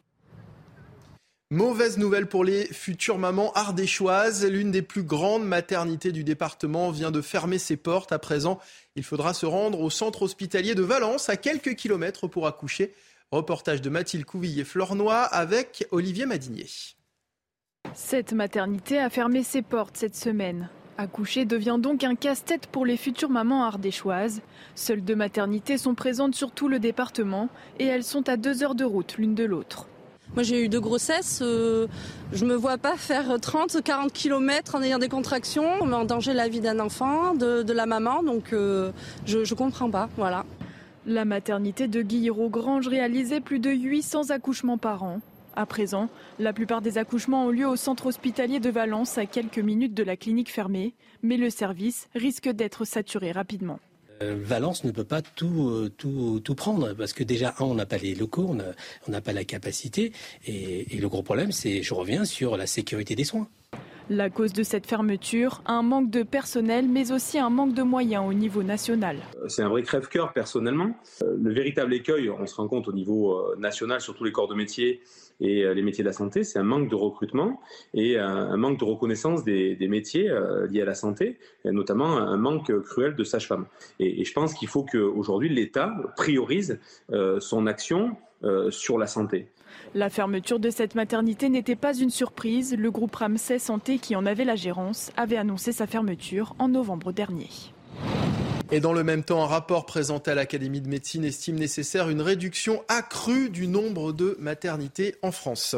Mauvaise 1.50 1.98
nouvelle 1.98 2.26
pour 2.26 2.42
les 2.42 2.64
futures 2.66 3.18
mamans 3.18 3.52
ardéchoises. 3.52 4.44
L'une 4.44 4.70
des 4.70 4.82
plus 4.82 5.02
grandes 5.02 5.44
maternités 5.44 6.10
du 6.10 6.24
département 6.24 6.90
vient 6.90 7.10
de 7.10 7.20
fermer 7.20 7.58
ses 7.58 7.76
portes. 7.76 8.12
À 8.12 8.18
présent, 8.18 8.58
il 8.96 9.04
faudra 9.04 9.34
se 9.34 9.46
rendre 9.46 9.80
au 9.80 9.90
centre 9.90 10.22
hospitalier 10.22 10.74
de 10.74 10.82
Valence, 10.82 11.28
à 11.28 11.36
quelques 11.36 11.76
kilomètres 11.76 12.26
pour 12.26 12.46
accoucher. 12.46 12.92
Reportage 13.30 13.82
de 13.82 13.90
Mathilde 13.90 14.24
Couvillier-Flornois 14.24 15.22
avec 15.22 15.86
Olivier 15.90 16.26
Madinier. 16.26 16.66
Cette 17.94 18.32
maternité 18.32 18.98
a 18.98 19.10
fermé 19.10 19.42
ses 19.42 19.62
portes 19.62 19.96
cette 19.96 20.16
semaine. 20.16 20.70
Accoucher 20.96 21.44
devient 21.44 21.78
donc 21.80 22.04
un 22.04 22.14
casse-tête 22.14 22.68
pour 22.68 22.86
les 22.86 22.96
futures 22.96 23.30
mamans 23.30 23.64
ardéchoises. 23.64 24.42
Seules 24.76 25.02
deux 25.02 25.16
maternités 25.16 25.76
sont 25.76 25.94
présentes 25.94 26.36
sur 26.36 26.52
tout 26.52 26.68
le 26.68 26.78
département 26.78 27.48
et 27.80 27.84
elles 27.84 28.04
sont 28.04 28.28
à 28.28 28.36
deux 28.36 28.62
heures 28.62 28.76
de 28.76 28.84
route 28.84 29.16
l'une 29.18 29.34
de 29.34 29.44
l'autre. 29.44 29.88
Moi 30.34 30.42
j'ai 30.42 30.64
eu 30.64 30.68
deux 30.68 30.80
grossesses, 30.80 31.40
euh, 31.42 31.86
je 32.32 32.44
me 32.44 32.54
vois 32.54 32.78
pas 32.78 32.96
faire 32.96 33.38
30, 33.40 33.82
40 33.82 34.12
km 34.12 34.74
en 34.74 34.82
ayant 34.82 34.98
des 34.98 35.08
contractions, 35.08 35.68
on 35.80 35.86
met 35.86 35.94
en 35.94 36.04
danger 36.04 36.32
la 36.32 36.48
vie 36.48 36.60
d'un 36.60 36.80
enfant, 36.80 37.34
de, 37.34 37.72
la 37.72 37.86
maman, 37.86 38.22
donc 38.22 38.52
euh, 38.52 38.90
je, 39.26 39.38
ne 39.38 39.54
comprends 39.54 39.90
pas, 39.90 40.08
voilà. 40.16 40.44
La 41.06 41.24
maternité 41.24 41.86
de 41.86 42.02
Guillerot-Grange 42.02 42.88
réalisait 42.88 43.40
plus 43.40 43.58
de 43.58 43.70
800 43.70 44.30
accouchements 44.30 44.78
par 44.78 45.02
an. 45.02 45.20
À 45.56 45.66
présent, 45.66 46.08
la 46.40 46.52
plupart 46.52 46.82
des 46.82 46.98
accouchements 46.98 47.46
ont 47.46 47.50
lieu 47.50 47.68
au 47.68 47.76
centre 47.76 48.06
hospitalier 48.06 48.58
de 48.58 48.70
Valence, 48.70 49.18
à 49.18 49.26
quelques 49.26 49.58
minutes 49.58 49.94
de 49.94 50.02
la 50.02 50.16
clinique 50.16 50.50
fermée, 50.50 50.94
mais 51.22 51.36
le 51.36 51.48
service 51.48 52.08
risque 52.14 52.48
d'être 52.48 52.84
saturé 52.84 53.30
rapidement. 53.30 53.78
Euh, 54.22 54.36
Valence 54.38 54.84
ne 54.84 54.90
peut 54.90 55.04
pas 55.04 55.22
tout, 55.22 55.68
euh, 55.68 55.92
tout, 55.96 56.40
tout, 56.42 56.54
prendre 56.54 56.92
parce 56.94 57.12
que 57.12 57.24
déjà, 57.24 57.54
on 57.60 57.74
n'a 57.74 57.86
pas 57.86 57.98
les 57.98 58.14
locaux, 58.14 58.56
on 59.06 59.10
n'a 59.10 59.20
pas 59.20 59.32
la 59.32 59.44
capacité. 59.44 60.12
Et, 60.46 60.96
et 60.96 61.00
le 61.00 61.08
gros 61.08 61.22
problème, 61.22 61.52
c'est, 61.52 61.82
je 61.82 61.94
reviens 61.94 62.24
sur 62.24 62.56
la 62.56 62.66
sécurité 62.66 63.14
des 63.14 63.24
soins. 63.24 63.48
La 64.10 64.28
cause 64.28 64.52
de 64.52 64.62
cette 64.62 64.86
fermeture, 64.86 65.62
un 65.64 65.82
manque 65.82 66.10
de 66.10 66.22
personnel, 66.22 66.86
mais 66.88 67.10
aussi 67.10 67.38
un 67.38 67.48
manque 67.48 67.74
de 67.74 67.82
moyens 67.82 68.24
au 68.28 68.34
niveau 68.34 68.62
national. 68.62 69.16
C'est 69.48 69.62
un 69.62 69.68
vrai 69.68 69.82
crève-cœur 69.82 70.32
personnellement. 70.32 70.90
Euh, 71.22 71.36
le 71.42 71.52
véritable 71.52 71.94
écueil, 71.94 72.28
on 72.28 72.46
se 72.46 72.54
rend 72.54 72.68
compte 72.68 72.86
au 72.86 72.92
niveau 72.92 73.56
national 73.56 74.00
sur 74.00 74.14
tous 74.14 74.24
les 74.24 74.32
corps 74.32 74.48
de 74.48 74.54
métier, 74.54 75.00
et 75.40 75.64
euh, 75.64 75.74
les 75.74 75.82
métiers 75.82 76.04
de 76.04 76.08
la 76.08 76.12
santé, 76.12 76.44
c'est 76.44 76.58
un 76.58 76.64
manque 76.64 76.88
de 76.88 76.94
recrutement 76.94 77.60
et 77.92 78.18
un 78.18 78.56
manque 78.56 78.78
de 78.78 78.84
reconnaissance 78.84 79.44
des, 79.44 79.76
métiers 79.88 80.30
euh, 80.30 80.66
liés 80.66 80.82
à 80.82 80.84
la 80.84 80.94
santé, 80.94 81.38
notamment 81.64 82.16
un 82.16 82.36
manque 82.36 82.72
cruel 82.82 83.14
de 83.14 83.24
sages-femmes. 83.24 83.66
Et, 84.00 84.24
je 84.24 84.32
pense 84.32 84.54
qu'il 84.54 84.68
faut 84.68 84.84
qu'aujourd'hui 84.84 85.48
l'État 85.48 85.94
priorise 86.16 86.78
euh, 87.12 87.40
son 87.40 87.66
action 87.66 88.16
sur 88.68 88.98
la 88.98 89.06
santé. 89.06 89.48
La 89.94 90.10
fermeture 90.10 90.58
de 90.58 90.68
cette 90.68 90.94
maternité 90.94 91.48
n'était 91.48 91.76
pas 91.76 91.94
une 91.94 92.10
surprise. 92.10 92.76
Le 92.76 92.90
groupe 92.90 93.14
Ramsay 93.14 93.58
Santé, 93.58 93.96
qui 93.96 94.16
en 94.16 94.26
avait 94.26 94.44
la 94.44 94.54
gérance, 94.54 95.10
avait 95.16 95.38
annoncé 95.38 95.72
sa 95.72 95.86
fermeture 95.86 96.54
en 96.58 96.68
novembre 96.68 97.12
dernier. 97.12 97.48
Et 98.70 98.80
dans 98.80 98.92
le 98.92 99.04
même 99.04 99.22
temps, 99.22 99.42
un 99.42 99.46
rapport 99.46 99.86
présenté 99.86 100.30
à 100.30 100.34
l'Académie 100.34 100.80
de 100.80 100.88
médecine 100.88 101.24
estime 101.24 101.56
nécessaire 101.56 102.08
une 102.08 102.22
réduction 102.22 102.82
accrue 102.88 103.50
du 103.50 103.68
nombre 103.68 104.12
de 104.12 104.36
maternités 104.40 105.16
en 105.22 105.32
France. 105.32 105.76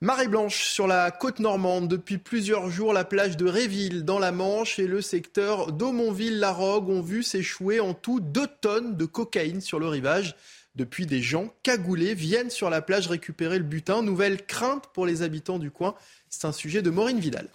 Marée 0.00 0.28
blanche 0.28 0.64
sur 0.64 0.86
la 0.86 1.10
côte 1.10 1.40
normande. 1.40 1.88
Depuis 1.88 2.16
plusieurs 2.16 2.70
jours, 2.70 2.94
la 2.94 3.04
plage 3.04 3.36
de 3.36 3.46
Réville 3.46 4.04
dans 4.04 4.18
la 4.18 4.32
Manche 4.32 4.78
et 4.78 4.86
le 4.86 5.02
secteur 5.02 5.72
d'Aumonville-la-Rogue 5.72 6.88
ont 6.88 7.02
vu 7.02 7.22
s'échouer 7.22 7.80
en 7.80 7.92
tout 7.92 8.20
deux 8.20 8.46
tonnes 8.46 8.96
de 8.96 9.04
cocaïne 9.04 9.60
sur 9.60 9.78
le 9.78 9.88
rivage. 9.88 10.36
Depuis, 10.76 11.04
des 11.04 11.20
gens 11.20 11.52
cagoulés 11.62 12.14
viennent 12.14 12.48
sur 12.48 12.70
la 12.70 12.80
plage 12.80 13.08
récupérer 13.08 13.58
le 13.58 13.64
butin. 13.64 14.02
Nouvelle 14.02 14.46
crainte 14.46 14.86
pour 14.94 15.04
les 15.04 15.20
habitants 15.20 15.58
du 15.58 15.70
coin. 15.70 15.94
C'est 16.30 16.46
un 16.46 16.52
sujet 16.52 16.80
de 16.80 16.88
Maureen 16.88 17.18
Vidal. 17.18 17.48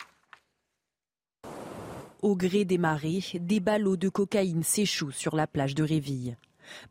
Au 2.22 2.36
gré 2.36 2.66
des 2.66 2.78
marées, 2.78 3.24
des 3.40 3.60
ballots 3.60 3.98
de 3.98 4.10
cocaïne 4.10 4.64
s'échouent 4.64 5.12
sur 5.12 5.36
la 5.36 5.48
plage 5.48 5.76
de 5.76 5.84
Réville. 5.84 6.38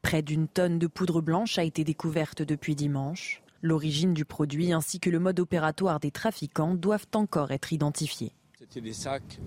Près 0.02 0.22
d'une 0.22 0.48
tonne 0.48 0.78
de 0.78 0.86
poudre 0.86 1.20
blanche 1.20 1.58
a 1.58 1.64
été 1.64 1.84
découverte 1.84 2.42
depuis 2.42 2.74
dimanche. 2.76 3.42
L'origine 3.62 4.14
du 4.14 4.24
produit 4.24 4.72
ainsi 4.72 5.00
que 5.00 5.10
le 5.10 5.18
mode 5.18 5.40
opératoire 5.40 5.98
des 5.98 6.10
trafiquants 6.10 6.74
doivent 6.74 7.06
encore 7.14 7.50
être 7.50 7.72
identifiés. 7.72 8.32
C'était 8.58 8.80
des 8.80 8.92
sacs 8.92 9.38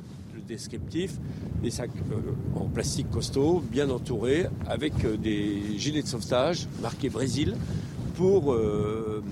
descriptifs, 0.47 1.17
des 1.61 1.69
sacs 1.69 1.91
euh, 2.11 2.33
en 2.55 2.67
plastique 2.67 3.09
costaud, 3.11 3.61
bien 3.69 3.89
entourés, 3.89 4.47
avec 4.67 4.93
euh, 5.03 5.17
des 5.17 5.77
gilets 5.77 6.01
de 6.01 6.07
sauvetage 6.07 6.67
marqués 6.81 7.09
Brésil 7.09 7.55
pour, 8.15 8.53
euh, 8.53 9.23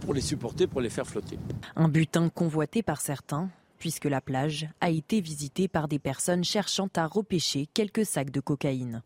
pour 0.00 0.14
les 0.14 0.20
supporter, 0.20 0.66
pour 0.66 0.80
les 0.80 0.90
faire 0.90 1.06
flotter. 1.06 1.38
Un 1.76 1.88
butin 1.88 2.28
convoité 2.28 2.82
par 2.82 3.00
certains, 3.00 3.48
puisque 3.78 4.04
la 4.04 4.20
plage 4.20 4.68
a 4.80 4.90
été 4.90 5.20
visitée 5.20 5.68
par 5.68 5.88
des 5.88 5.98
personnes 5.98 6.44
cherchant 6.44 6.88
à 6.96 7.06
repêcher 7.06 7.66
quelques 7.72 8.06
sacs 8.06 8.30
de 8.30 8.40
cocaïne. 8.40 9.02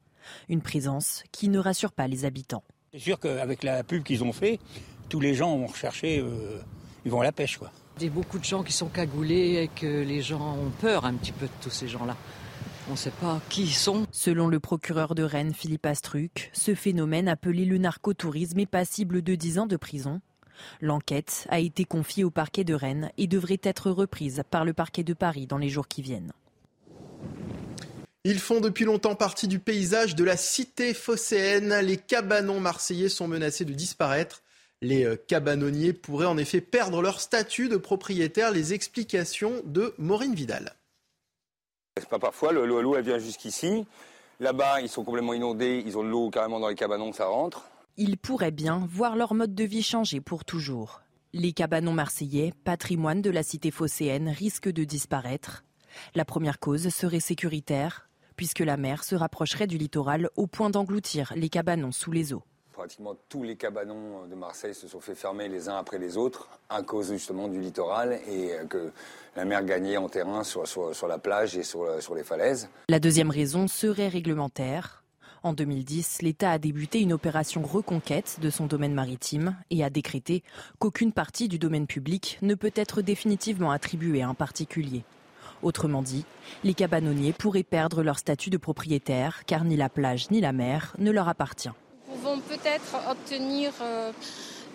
Une 0.48 0.62
présence 0.62 1.24
qui 1.32 1.48
ne 1.48 1.58
rassure 1.58 1.92
pas 1.92 2.08
les 2.08 2.24
habitants. 2.24 2.64
C'est 2.92 3.00
sûr 3.00 3.18
qu'avec 3.18 3.62
la 3.62 3.82
pub 3.84 4.02
qu'ils 4.02 4.24
ont 4.24 4.32
fait, 4.32 4.58
tous 5.08 5.20
les 5.20 5.34
gens 5.34 5.56
vont 5.56 5.66
rechercher, 5.66 6.20
euh, 6.20 6.60
ils 7.04 7.10
vont 7.10 7.20
à 7.20 7.24
la 7.24 7.32
pêche. 7.32 7.58
Quoi. 7.58 7.70
Il 7.98 8.04
y 8.04 8.08
a 8.08 8.10
beaucoup 8.10 8.38
de 8.38 8.44
gens 8.44 8.62
qui 8.62 8.72
sont 8.72 8.88
cagoulés 8.88 9.62
et 9.62 9.68
que 9.68 10.02
les 10.02 10.22
gens 10.22 10.56
ont 10.56 10.70
peur 10.80 11.04
un 11.04 11.14
petit 11.14 11.32
peu 11.32 11.46
de 11.46 11.52
tous 11.62 11.70
ces 11.70 11.88
gens-là. 11.88 12.16
On 12.88 12.92
ne 12.92 12.96
sait 12.96 13.10
pas 13.10 13.40
qui 13.48 13.62
ils 13.62 13.74
sont. 13.74 14.06
Selon 14.10 14.48
le 14.48 14.58
procureur 14.58 15.14
de 15.14 15.22
Rennes, 15.22 15.54
Philippe 15.54 15.86
Astruc, 15.86 16.50
ce 16.52 16.74
phénomène 16.74 17.28
appelé 17.28 17.64
le 17.64 17.78
narcotourisme 17.78 18.58
est 18.58 18.66
passible 18.66 19.22
de 19.22 19.34
10 19.34 19.60
ans 19.60 19.66
de 19.66 19.76
prison 19.76 20.20
L'enquête 20.80 21.46
a 21.48 21.60
été 21.60 21.84
confiée 21.84 22.24
au 22.24 22.30
parquet 22.30 22.64
de 22.64 22.74
Rennes 22.74 23.10
et 23.18 23.26
devrait 23.26 23.60
être 23.62 23.90
reprise 23.90 24.42
par 24.50 24.64
le 24.64 24.72
parquet 24.72 25.04
de 25.04 25.14
Paris 25.14 25.46
dans 25.46 25.58
les 25.58 25.68
jours 25.68 25.88
qui 25.88 26.02
viennent. 26.02 26.32
Ils 28.24 28.38
font 28.38 28.60
depuis 28.60 28.84
longtemps 28.84 29.16
partie 29.16 29.48
du 29.48 29.58
paysage 29.58 30.14
de 30.14 30.22
la 30.22 30.36
cité 30.36 30.94
phocéenne. 30.94 31.74
Les 31.80 31.96
cabanons 31.96 32.60
marseillais 32.60 33.08
sont 33.08 33.26
menacés 33.26 33.64
de 33.64 33.72
disparaître. 33.72 34.42
Les 34.80 35.04
euh, 35.04 35.16
cabanonniers 35.16 35.92
pourraient 35.92 36.26
en 36.26 36.38
effet 36.38 36.60
perdre 36.60 37.02
leur 37.02 37.20
statut 37.20 37.68
de 37.68 37.76
propriétaire. 37.76 38.52
Les 38.52 38.74
explications 38.74 39.60
de 39.64 39.94
Maureen 39.98 40.34
Vidal. 40.34 40.76
Pas 42.08 42.18
parfois, 42.18 42.52
l'eau 42.52 42.96
elle 42.96 43.04
vient 43.04 43.18
jusqu'ici. 43.18 43.84
Là-bas, 44.40 44.80
ils 44.80 44.88
sont 44.88 45.04
complètement 45.04 45.34
inondés, 45.34 45.82
ils 45.86 45.98
ont 45.98 46.02
de 46.02 46.08
l'eau 46.08 46.30
carrément 46.30 46.58
dans 46.58 46.68
les 46.68 46.74
cabanons, 46.74 47.12
ça 47.12 47.26
rentre. 47.26 47.64
Ils 47.98 48.16
pourraient 48.16 48.50
bien 48.50 48.88
voir 48.90 49.16
leur 49.16 49.34
mode 49.34 49.54
de 49.54 49.64
vie 49.64 49.82
changer 49.82 50.22
pour 50.22 50.46
toujours. 50.46 51.02
Les 51.34 51.52
cabanons 51.52 51.92
marseillais, 51.92 52.54
patrimoine 52.64 53.20
de 53.20 53.30
la 53.30 53.42
cité 53.42 53.70
phocéenne, 53.70 54.28
risquent 54.28 54.72
de 54.72 54.84
disparaître. 54.84 55.62
La 56.14 56.24
première 56.24 56.58
cause 56.58 56.88
serait 56.88 57.20
sécuritaire. 57.20 58.08
puisque 58.34 58.60
la 58.60 58.78
mer 58.78 59.04
se 59.04 59.14
rapprocherait 59.14 59.66
du 59.66 59.76
littoral 59.76 60.30
au 60.36 60.46
point 60.46 60.70
d'engloutir 60.70 61.34
les 61.36 61.50
cabanons 61.50 61.92
sous 61.92 62.10
les 62.10 62.32
eaux. 62.32 62.42
Pratiquement 62.72 63.14
tous 63.28 63.42
les 63.42 63.56
cabanons 63.56 64.26
de 64.26 64.34
Marseille 64.34 64.74
se 64.74 64.88
sont 64.88 65.00
fait 65.00 65.14
fermer 65.14 65.48
les 65.48 65.68
uns 65.68 65.76
après 65.76 65.98
les 65.98 66.16
autres 66.16 66.48
à 66.70 66.82
cause 66.82 67.12
justement 67.12 67.46
du 67.46 67.60
littoral 67.60 68.18
et 68.26 68.52
que 68.70 68.90
la 69.36 69.44
mer 69.44 69.62
gagnait 69.64 69.98
en 69.98 70.08
terrain 70.08 70.42
sur, 70.44 70.66
sur, 70.66 71.06
la 71.06 71.18
plage 71.18 71.58
et 71.58 71.62
sur, 71.62 72.02
sur 72.02 72.14
les 72.14 72.24
falaises. 72.24 72.70
La 72.88 72.98
deuxième 72.98 73.30
raison 73.30 73.68
serait 73.68 74.08
réglementaire. 74.08 75.01
En 75.44 75.54
2010, 75.54 76.22
l'État 76.22 76.52
a 76.52 76.58
débuté 76.58 77.00
une 77.00 77.12
opération 77.12 77.62
reconquête 77.62 78.38
de 78.40 78.48
son 78.48 78.66
domaine 78.66 78.94
maritime 78.94 79.56
et 79.70 79.82
a 79.82 79.90
décrété 79.90 80.44
qu'aucune 80.78 81.10
partie 81.10 81.48
du 81.48 81.58
domaine 81.58 81.88
public 81.88 82.38
ne 82.42 82.54
peut 82.54 82.70
être 82.76 83.02
définitivement 83.02 83.72
attribuée 83.72 84.22
à 84.22 84.28
un 84.28 84.34
particulier. 84.34 85.02
Autrement 85.62 86.02
dit, 86.02 86.24
les 86.62 86.74
cabanonniers 86.74 87.32
pourraient 87.32 87.64
perdre 87.64 88.04
leur 88.04 88.20
statut 88.20 88.50
de 88.50 88.56
propriétaire 88.56 89.44
car 89.44 89.64
ni 89.64 89.76
la 89.76 89.88
plage 89.88 90.30
ni 90.30 90.40
la 90.40 90.52
mer 90.52 90.94
ne 90.98 91.10
leur 91.10 91.28
appartient. 91.28 91.70
Nous 92.08 92.16
pouvons 92.16 92.40
peut-être 92.40 92.96
obtenir 93.10 93.72
euh, 93.80 94.12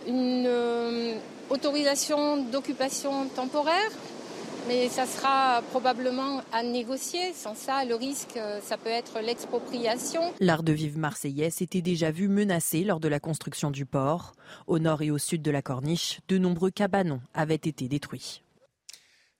une 0.05 0.45
euh, 0.47 1.15
autorisation 1.50 2.43
d'occupation 2.51 3.27
temporaire, 3.29 3.91
mais 4.67 4.89
ça 4.89 5.05
sera 5.05 5.62
probablement 5.69 6.41
à 6.51 6.63
négocier. 6.63 7.33
Sans 7.33 7.55
ça, 7.55 7.86
le 7.86 7.95
risque, 7.95 8.38
euh, 8.38 8.59
ça 8.62 8.77
peut 8.77 8.89
être 8.89 9.19
l'expropriation. 9.21 10.21
L'art 10.39 10.63
de 10.63 10.74
vivre 10.74 10.97
marseillais 10.97 11.50
s'était 11.50 11.81
déjà 11.81 12.12
vu 12.12 12.27
menacé 12.27 12.83
lors 12.83 13.00
de 13.00 13.07
la 13.07 13.19
construction 13.19 13.71
du 13.71 13.86
port. 13.86 14.33
Au 14.67 14.79
nord 14.79 15.01
et 15.01 15.12
au 15.12 15.17
sud 15.17 15.41
de 15.41 15.51
la 15.51 15.62
corniche, 15.62 16.19
de 16.27 16.38
nombreux 16.38 16.71
cabanons 16.71 17.21
avaient 17.33 17.55
été 17.55 17.88
détruits. 17.88 18.43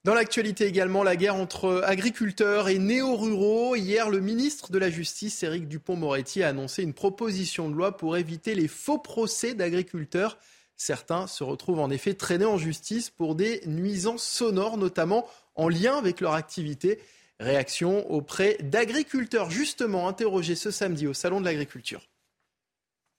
Dans 0.04 0.14
l'actualité 0.14 0.64
également, 0.64 1.02
la 1.02 1.16
guerre 1.16 1.34
entre 1.34 1.82
agriculteurs 1.84 2.68
et 2.68 2.78
néo-ruraux. 2.78 3.76
Hier, 3.76 4.08
le 4.08 4.20
ministre 4.20 4.70
de 4.70 4.78
la 4.78 4.88
Justice, 4.88 5.42
Éric 5.42 5.68
Dupont-Moretti, 5.68 6.42
a 6.42 6.48
annoncé 6.48 6.82
une 6.82 6.94
proposition 6.94 7.68
de 7.68 7.74
loi 7.74 7.96
pour 7.96 8.16
éviter 8.16 8.54
les 8.54 8.68
faux 8.68 8.98
procès 8.98 9.54
d'agriculteurs. 9.54 10.38
Certains 10.80 11.26
se 11.26 11.42
retrouvent 11.42 11.80
en 11.80 11.90
effet 11.90 12.14
traînés 12.14 12.44
en 12.44 12.56
justice 12.56 13.10
pour 13.10 13.34
des 13.34 13.60
nuisances 13.66 14.22
sonores, 14.22 14.78
notamment 14.78 15.28
en 15.56 15.68
lien 15.68 15.96
avec 15.98 16.20
leur 16.20 16.34
activité. 16.34 17.00
Réaction 17.40 18.08
auprès 18.10 18.56
d'agriculteurs 18.62 19.50
justement 19.50 20.08
interrogés 20.08 20.54
ce 20.54 20.70
samedi 20.70 21.08
au 21.08 21.14
Salon 21.14 21.40
de 21.40 21.46
l'Agriculture. 21.46 22.00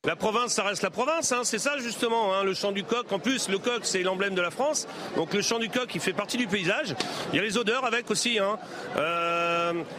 La 0.05 0.15
province, 0.15 0.53
ça 0.53 0.63
reste 0.63 0.81
la 0.81 0.91
province, 0.91 1.33
hein, 1.33 1.41
c'est 1.43 1.59
ça 1.59 1.77
justement, 1.77 2.33
hein, 2.33 2.45
le 2.45 2.53
chant 2.53 2.71
du 2.71 2.85
coq. 2.85 3.11
En 3.11 3.19
plus, 3.19 3.49
le 3.49 3.59
coq, 3.59 3.81
c'est 3.83 4.01
l'emblème 4.01 4.33
de 4.33 4.41
la 4.41 4.49
France. 4.49 4.87
Donc 5.17 5.33
le 5.33 5.41
chant 5.41 5.59
du 5.59 5.67
coq, 5.67 5.93
il 5.93 5.99
fait 5.99 6.13
partie 6.13 6.37
du 6.37 6.47
paysage. 6.47 6.95
Il 7.33 7.35
y 7.35 7.39
a 7.39 7.41
les 7.41 7.57
odeurs 7.57 7.83
avec 7.83 8.09
aussi. 8.09 8.39
Hein. 8.39 8.57
Euh, 8.95 9.28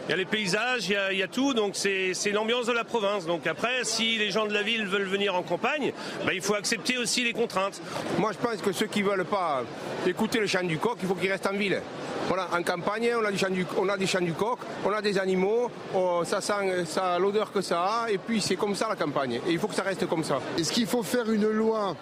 il 0.07 0.11
y 0.11 0.13
a 0.13 0.17
les 0.17 0.25
paysages, 0.25 0.89
il 0.89 1.17
y 1.17 1.23
a, 1.23 1.27
tout. 1.27 1.53
Donc 1.53 1.75
c'est 1.75 2.31
l'ambiance 2.31 2.65
de 2.65 2.73
la 2.73 2.83
province. 2.83 3.25
Donc 3.25 3.47
après, 3.47 3.83
si 3.83 4.17
les 4.17 4.31
gens 4.31 4.45
de 4.45 4.53
la 4.53 4.63
ville 4.63 4.85
veulent 4.85 5.03
venir 5.03 5.35
en 5.35 5.43
campagne, 5.43 5.93
bah, 6.25 6.33
il 6.33 6.41
faut 6.41 6.55
accepter 6.55 6.97
aussi 6.97 7.23
les 7.23 7.33
contraintes. 7.33 7.81
Moi, 8.17 8.31
je 8.31 8.37
pense 8.37 8.61
que 8.61 8.71
ceux 8.71 8.87
qui 8.87 9.01
veulent 9.01 9.25
pas 9.25 9.63
écouter 10.05 10.39
le 10.39 10.47
chant 10.47 10.63
du 10.63 10.77
coq, 10.77 10.97
il 11.01 11.07
faut 11.07 11.15
qu'ils 11.15 11.31
restent 11.31 11.47
en 11.47 11.53
ville. 11.53 11.81
Voilà, 12.27 12.47
en 12.53 12.63
campagne, 12.63 13.11
on 13.19 13.25
a, 13.25 13.31
du 13.49 13.65
on 13.77 13.89
a 13.89 13.97
des 13.97 14.07
chants 14.07 14.21
du 14.21 14.33
coq, 14.33 14.59
on 14.85 14.93
a 14.93 15.01
des 15.01 15.17
animaux, 15.17 15.69
oh, 15.93 16.21
ça 16.23 16.39
sent 16.39 16.85
ça, 16.85 17.19
l'odeur 17.19 17.51
que 17.51 17.61
ça 17.61 17.81
a, 17.81 18.09
et 18.09 18.17
puis 18.17 18.39
c'est 18.39 18.55
comme 18.55 18.75
ça 18.75 18.87
la 18.87 18.95
campagne. 18.95 19.41
Et 19.47 19.51
il 19.51 19.59
faut 19.59 19.67
que 19.67 19.75
ça 19.75 19.83
reste 19.83 20.07
comme 20.07 20.23
ça. 20.23 20.39
Est-ce 20.57 20.71
qu'il 20.71 20.87
faut 20.87 21.03
faire 21.03 21.29
une 21.29 21.49
loi 21.49 21.95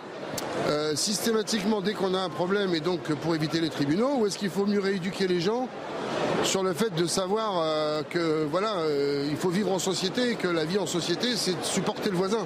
euh, 0.67 0.95
systématiquement 0.95 1.81
dès 1.81 1.93
qu'on 1.93 2.13
a 2.13 2.19
un 2.19 2.29
problème 2.29 2.75
et 2.75 2.79
donc 2.79 3.11
pour 3.15 3.33
éviter 3.33 3.59
les 3.59 3.69
tribunaux, 3.69 4.17
ou 4.17 4.27
est-ce 4.27 4.37
qu'il 4.37 4.49
faut 4.49 4.65
mieux 4.65 4.79
rééduquer 4.79 5.27
les 5.27 5.39
gens 5.39 5.67
sur 6.43 6.63
le 6.63 6.73
fait 6.73 6.89
de 6.95 7.05
savoir 7.05 7.59
euh, 7.61 8.03
que 8.03 8.43
voilà, 8.45 8.77
euh, 8.77 9.27
il 9.29 9.37
faut 9.37 9.49
vivre 9.49 9.71
en 9.71 9.79
société 9.79 10.31
et 10.31 10.35
que 10.35 10.47
la 10.47 10.65
vie 10.65 10.77
en 10.77 10.85
société, 10.85 11.35
c'est 11.35 11.57
de 11.57 11.63
supporter 11.63 12.09
le 12.09 12.15
voisin. 12.15 12.45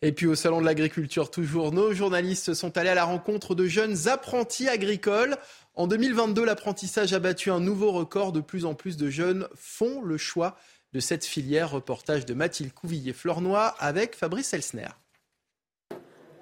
Et 0.00 0.12
puis 0.12 0.26
au 0.26 0.34
Salon 0.34 0.60
de 0.60 0.66
l'Agriculture, 0.66 1.30
toujours, 1.30 1.72
nos 1.72 1.92
journalistes 1.92 2.54
sont 2.54 2.76
allés 2.76 2.90
à 2.90 2.94
la 2.94 3.04
rencontre 3.04 3.54
de 3.54 3.66
jeunes 3.66 4.08
apprentis 4.08 4.68
agricoles. 4.68 5.36
En 5.74 5.86
2022, 5.86 6.44
l'apprentissage 6.44 7.12
a 7.12 7.18
battu 7.18 7.50
un 7.50 7.60
nouveau 7.60 7.92
record. 7.92 8.32
De 8.32 8.40
plus 8.40 8.64
en 8.64 8.74
plus 8.74 8.96
de 8.96 9.10
jeunes 9.10 9.46
font 9.54 10.02
le 10.02 10.16
choix 10.16 10.56
de 10.92 11.00
cette 11.00 11.24
filière. 11.24 11.70
Reportage 11.70 12.26
de 12.26 12.34
Mathilde 12.34 12.72
Couvillier-Flornois 12.72 13.74
avec 13.78 14.16
Fabrice 14.16 14.52
Elsner. 14.54 14.88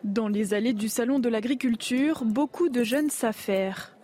Dans 0.05 0.29
les 0.29 0.55
allées 0.55 0.73
du 0.73 0.89
Salon 0.89 1.19
de 1.19 1.29
l'Agriculture, 1.29 2.25
beaucoup 2.25 2.71
de 2.71 2.83
jeunes 2.83 3.11
s'affairent. 3.11 3.95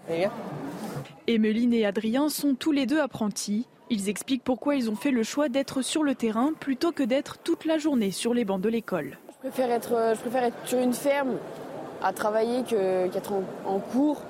Emeline 1.26 1.74
et 1.74 1.86
Adrien 1.86 2.28
sont 2.28 2.54
tous 2.54 2.72
les 2.72 2.86
deux 2.86 3.00
apprentis. 3.00 3.66
Ils 3.90 4.08
expliquent 4.08 4.44
pourquoi 4.44 4.74
ils 4.74 4.90
ont 4.90 4.96
fait 4.96 5.10
le 5.10 5.22
choix 5.22 5.48
d'être 5.48 5.82
sur 5.82 6.02
le 6.02 6.14
terrain 6.14 6.52
plutôt 6.58 6.92
que 6.92 7.02
d'être 7.02 7.38
toute 7.38 7.64
la 7.64 7.78
journée 7.78 8.10
sur 8.10 8.34
les 8.34 8.44
bancs 8.44 8.60
de 8.60 8.68
l'école. 8.68 9.18
Je 9.30 9.48
préfère 9.48 9.70
être, 9.70 10.14
je 10.14 10.20
préfère 10.20 10.44
être 10.44 10.56
sur 10.64 10.78
une 10.78 10.92
ferme 10.92 11.36
à 12.02 12.12
travailler 12.12 12.62
qu'être 12.64 13.32
en 13.64 13.78
cours 13.78 14.22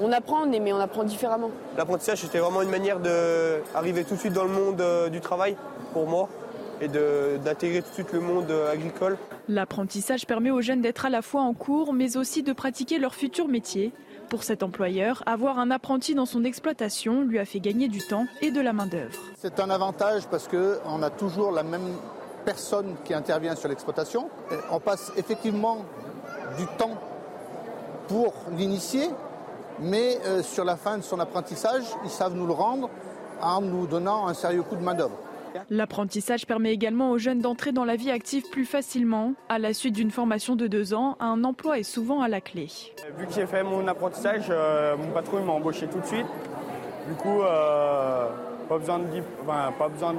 on 0.00 0.12
apprend, 0.12 0.46
mais 0.46 0.72
on 0.72 0.80
apprend 0.80 1.04
différemment. 1.04 1.50
L'apprentissage, 1.76 2.18
c'était 2.18 2.38
vraiment 2.38 2.62
une 2.62 2.70
manière 2.70 2.98
d'arriver 3.00 4.04
tout 4.04 4.14
de 4.14 4.20
suite 4.20 4.32
dans 4.32 4.44
le 4.44 4.50
monde 4.50 4.80
euh, 4.80 5.08
du 5.08 5.20
travail 5.20 5.56
pour 5.92 6.06
moi 6.06 6.28
et 6.80 6.88
d'intégrer 6.88 7.82
tout 7.82 7.90
de 7.90 7.94
suite 7.94 8.12
le 8.12 8.20
monde 8.20 8.50
euh, 8.50 8.72
agricole. 8.72 9.16
L'apprentissage 9.48 10.26
permet 10.26 10.50
aux 10.50 10.60
jeunes 10.60 10.80
d'être 10.80 11.04
à 11.04 11.10
la 11.10 11.22
fois 11.22 11.42
en 11.42 11.54
cours, 11.54 11.92
mais 11.92 12.16
aussi 12.16 12.42
de 12.42 12.52
pratiquer 12.52 12.98
leur 12.98 13.14
futur 13.14 13.48
métier. 13.48 13.92
Pour 14.32 14.44
cet 14.44 14.62
employeur, 14.62 15.22
avoir 15.26 15.58
un 15.58 15.70
apprenti 15.70 16.14
dans 16.14 16.24
son 16.24 16.42
exploitation 16.44 17.20
lui 17.20 17.38
a 17.38 17.44
fait 17.44 17.60
gagner 17.60 17.88
du 17.88 17.98
temps 17.98 18.24
et 18.40 18.50
de 18.50 18.62
la 18.62 18.72
main-d'œuvre. 18.72 19.18
C'est 19.36 19.60
un 19.60 19.68
avantage 19.68 20.26
parce 20.26 20.48
qu'on 20.48 21.02
a 21.02 21.10
toujours 21.10 21.52
la 21.52 21.62
même 21.62 21.98
personne 22.46 22.94
qui 23.04 23.12
intervient 23.12 23.54
sur 23.54 23.68
l'exploitation. 23.68 24.30
On 24.70 24.80
passe 24.80 25.12
effectivement 25.18 25.84
du 26.56 26.64
temps 26.78 26.96
pour 28.08 28.32
l'initier, 28.56 29.10
mais 29.80 30.18
euh, 30.24 30.42
sur 30.42 30.64
la 30.64 30.76
fin 30.76 30.96
de 30.96 31.02
son 31.02 31.20
apprentissage, 31.20 31.84
ils 32.02 32.10
savent 32.10 32.34
nous 32.34 32.46
le 32.46 32.54
rendre 32.54 32.88
en 33.42 33.60
nous 33.60 33.86
donnant 33.86 34.28
un 34.28 34.32
sérieux 34.32 34.62
coup 34.62 34.76
de 34.76 34.82
main-d'œuvre. 34.82 35.18
L'apprentissage 35.70 36.46
permet 36.46 36.72
également 36.72 37.10
aux 37.10 37.18
jeunes 37.18 37.40
d'entrer 37.40 37.72
dans 37.72 37.84
la 37.84 37.96
vie 37.96 38.10
active 38.10 38.44
plus 38.50 38.64
facilement. 38.64 39.34
À 39.48 39.58
la 39.58 39.74
suite 39.74 39.94
d'une 39.94 40.10
formation 40.10 40.56
de 40.56 40.66
deux 40.66 40.94
ans, 40.94 41.16
un 41.20 41.44
emploi 41.44 41.78
est 41.78 41.82
souvent 41.82 42.20
à 42.20 42.28
la 42.28 42.40
clé. 42.40 42.68
Vu 43.18 43.26
que 43.26 43.32
j'ai 43.32 43.46
fait 43.46 43.62
mon 43.62 43.86
apprentissage, 43.88 44.46
euh, 44.50 44.96
mon 44.96 45.10
patron 45.12 45.44
m'a 45.44 45.52
embauché 45.52 45.86
tout 45.86 46.00
de 46.00 46.06
suite. 46.06 46.26
Du 47.08 47.14
coup, 47.14 47.42
euh, 47.42 48.28
pas 48.68 48.78
besoin 48.78 50.14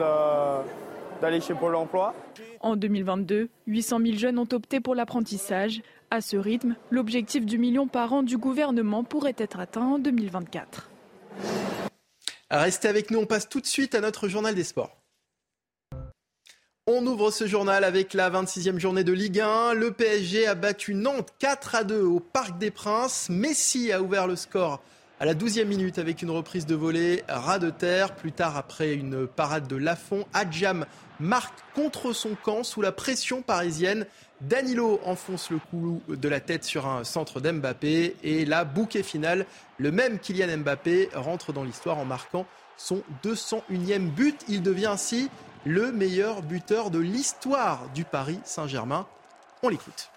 d'aller 1.21 1.41
chez 1.41 1.53
Pôle 1.53 1.75
emploi. 1.75 2.13
En 2.59 2.75
2022, 2.75 3.49
800 3.67 3.99
000 4.05 4.17
jeunes 4.17 4.39
ont 4.39 4.47
opté 4.51 4.79
pour 4.79 4.95
l'apprentissage. 4.95 5.81
À 6.11 6.21
ce 6.21 6.37
rythme, 6.37 6.75
l'objectif 6.91 7.45
du 7.45 7.57
million 7.57 7.87
par 7.87 8.13
an 8.13 8.23
du 8.23 8.37
gouvernement 8.37 9.03
pourrait 9.03 9.35
être 9.37 9.59
atteint 9.59 9.85
en 9.85 9.99
2024. 9.99 10.89
Restez 12.51 12.87
avec 12.87 13.09
nous, 13.09 13.19
on 13.19 13.25
passe 13.25 13.49
tout 13.49 13.61
de 13.61 13.65
suite 13.65 13.95
à 13.95 14.01
notre 14.01 14.27
journal 14.27 14.53
des 14.53 14.63
sports. 14.63 15.02
On 16.85 17.05
ouvre 17.07 17.31
ce 17.31 17.47
journal 17.47 17.85
avec 17.85 18.13
la 18.13 18.29
26e 18.29 18.77
journée 18.77 19.05
de 19.05 19.13
Ligue 19.13 19.39
1. 19.39 19.73
Le 19.73 19.91
PSG 19.91 20.47
a 20.47 20.53
battu 20.53 20.95
Nantes 20.95 21.29
4 21.39 21.75
à 21.75 21.83
2 21.85 22.01
au 22.01 22.19
Parc 22.19 22.57
des 22.57 22.71
Princes. 22.71 23.29
Messi 23.29 23.93
a 23.93 24.01
ouvert 24.01 24.27
le 24.27 24.35
score 24.35 24.81
à 25.21 25.25
la 25.25 25.33
12e 25.33 25.63
minute 25.63 25.97
avec 25.97 26.21
une 26.21 26.29
reprise 26.29 26.65
de 26.65 26.75
volée 26.75 27.23
ras 27.29 27.57
de 27.57 27.69
terre. 27.69 28.13
Plus 28.13 28.33
tard, 28.33 28.57
après 28.57 28.95
une 28.95 29.27
parade 29.27 29.65
de 29.65 29.77
Lafont, 29.77 30.25
Adjam 30.33 30.85
marque 31.21 31.57
contre 31.73 32.11
son 32.11 32.35
camp 32.35 32.63
sous 32.63 32.81
la 32.81 32.91
pression 32.91 33.41
parisienne. 33.41 34.05
Danilo 34.41 34.99
enfonce 35.05 35.51
le 35.51 35.59
coup 35.59 36.01
de 36.09 36.27
la 36.27 36.41
tête 36.41 36.65
sur 36.65 36.85
un 36.85 37.05
centre 37.05 37.39
d'Mbappé. 37.39 38.17
Et 38.23 38.43
là, 38.43 38.65
bouquet 38.65 39.03
final, 39.03 39.45
le 39.77 39.93
même 39.93 40.19
Kylian 40.19 40.57
Mbappé 40.57 41.11
rentre 41.15 41.53
dans 41.53 41.63
l'histoire 41.63 41.97
en 41.97 42.03
marquant 42.03 42.45
son 42.75 43.03
201e 43.23 44.09
but. 44.09 44.35
Il 44.49 44.61
devient 44.61 44.87
ainsi 44.87 45.29
le 45.65 45.91
meilleur 45.91 46.41
buteur 46.41 46.89
de 46.89 46.99
l'histoire 46.99 47.81
du 47.93 48.03
Paris 48.03 48.39
Saint-Germain. 48.43 49.07
On 49.61 49.69
l'écoute. 49.69 50.09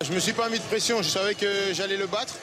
Je 0.00 0.12
me 0.12 0.20
suis 0.20 0.32
pas 0.32 0.48
mis 0.48 0.58
de 0.58 0.64
pression, 0.64 1.02
je 1.02 1.08
savais 1.08 1.34
que 1.34 1.72
j'allais 1.72 1.96
le 1.96 2.06
battre. 2.06 2.34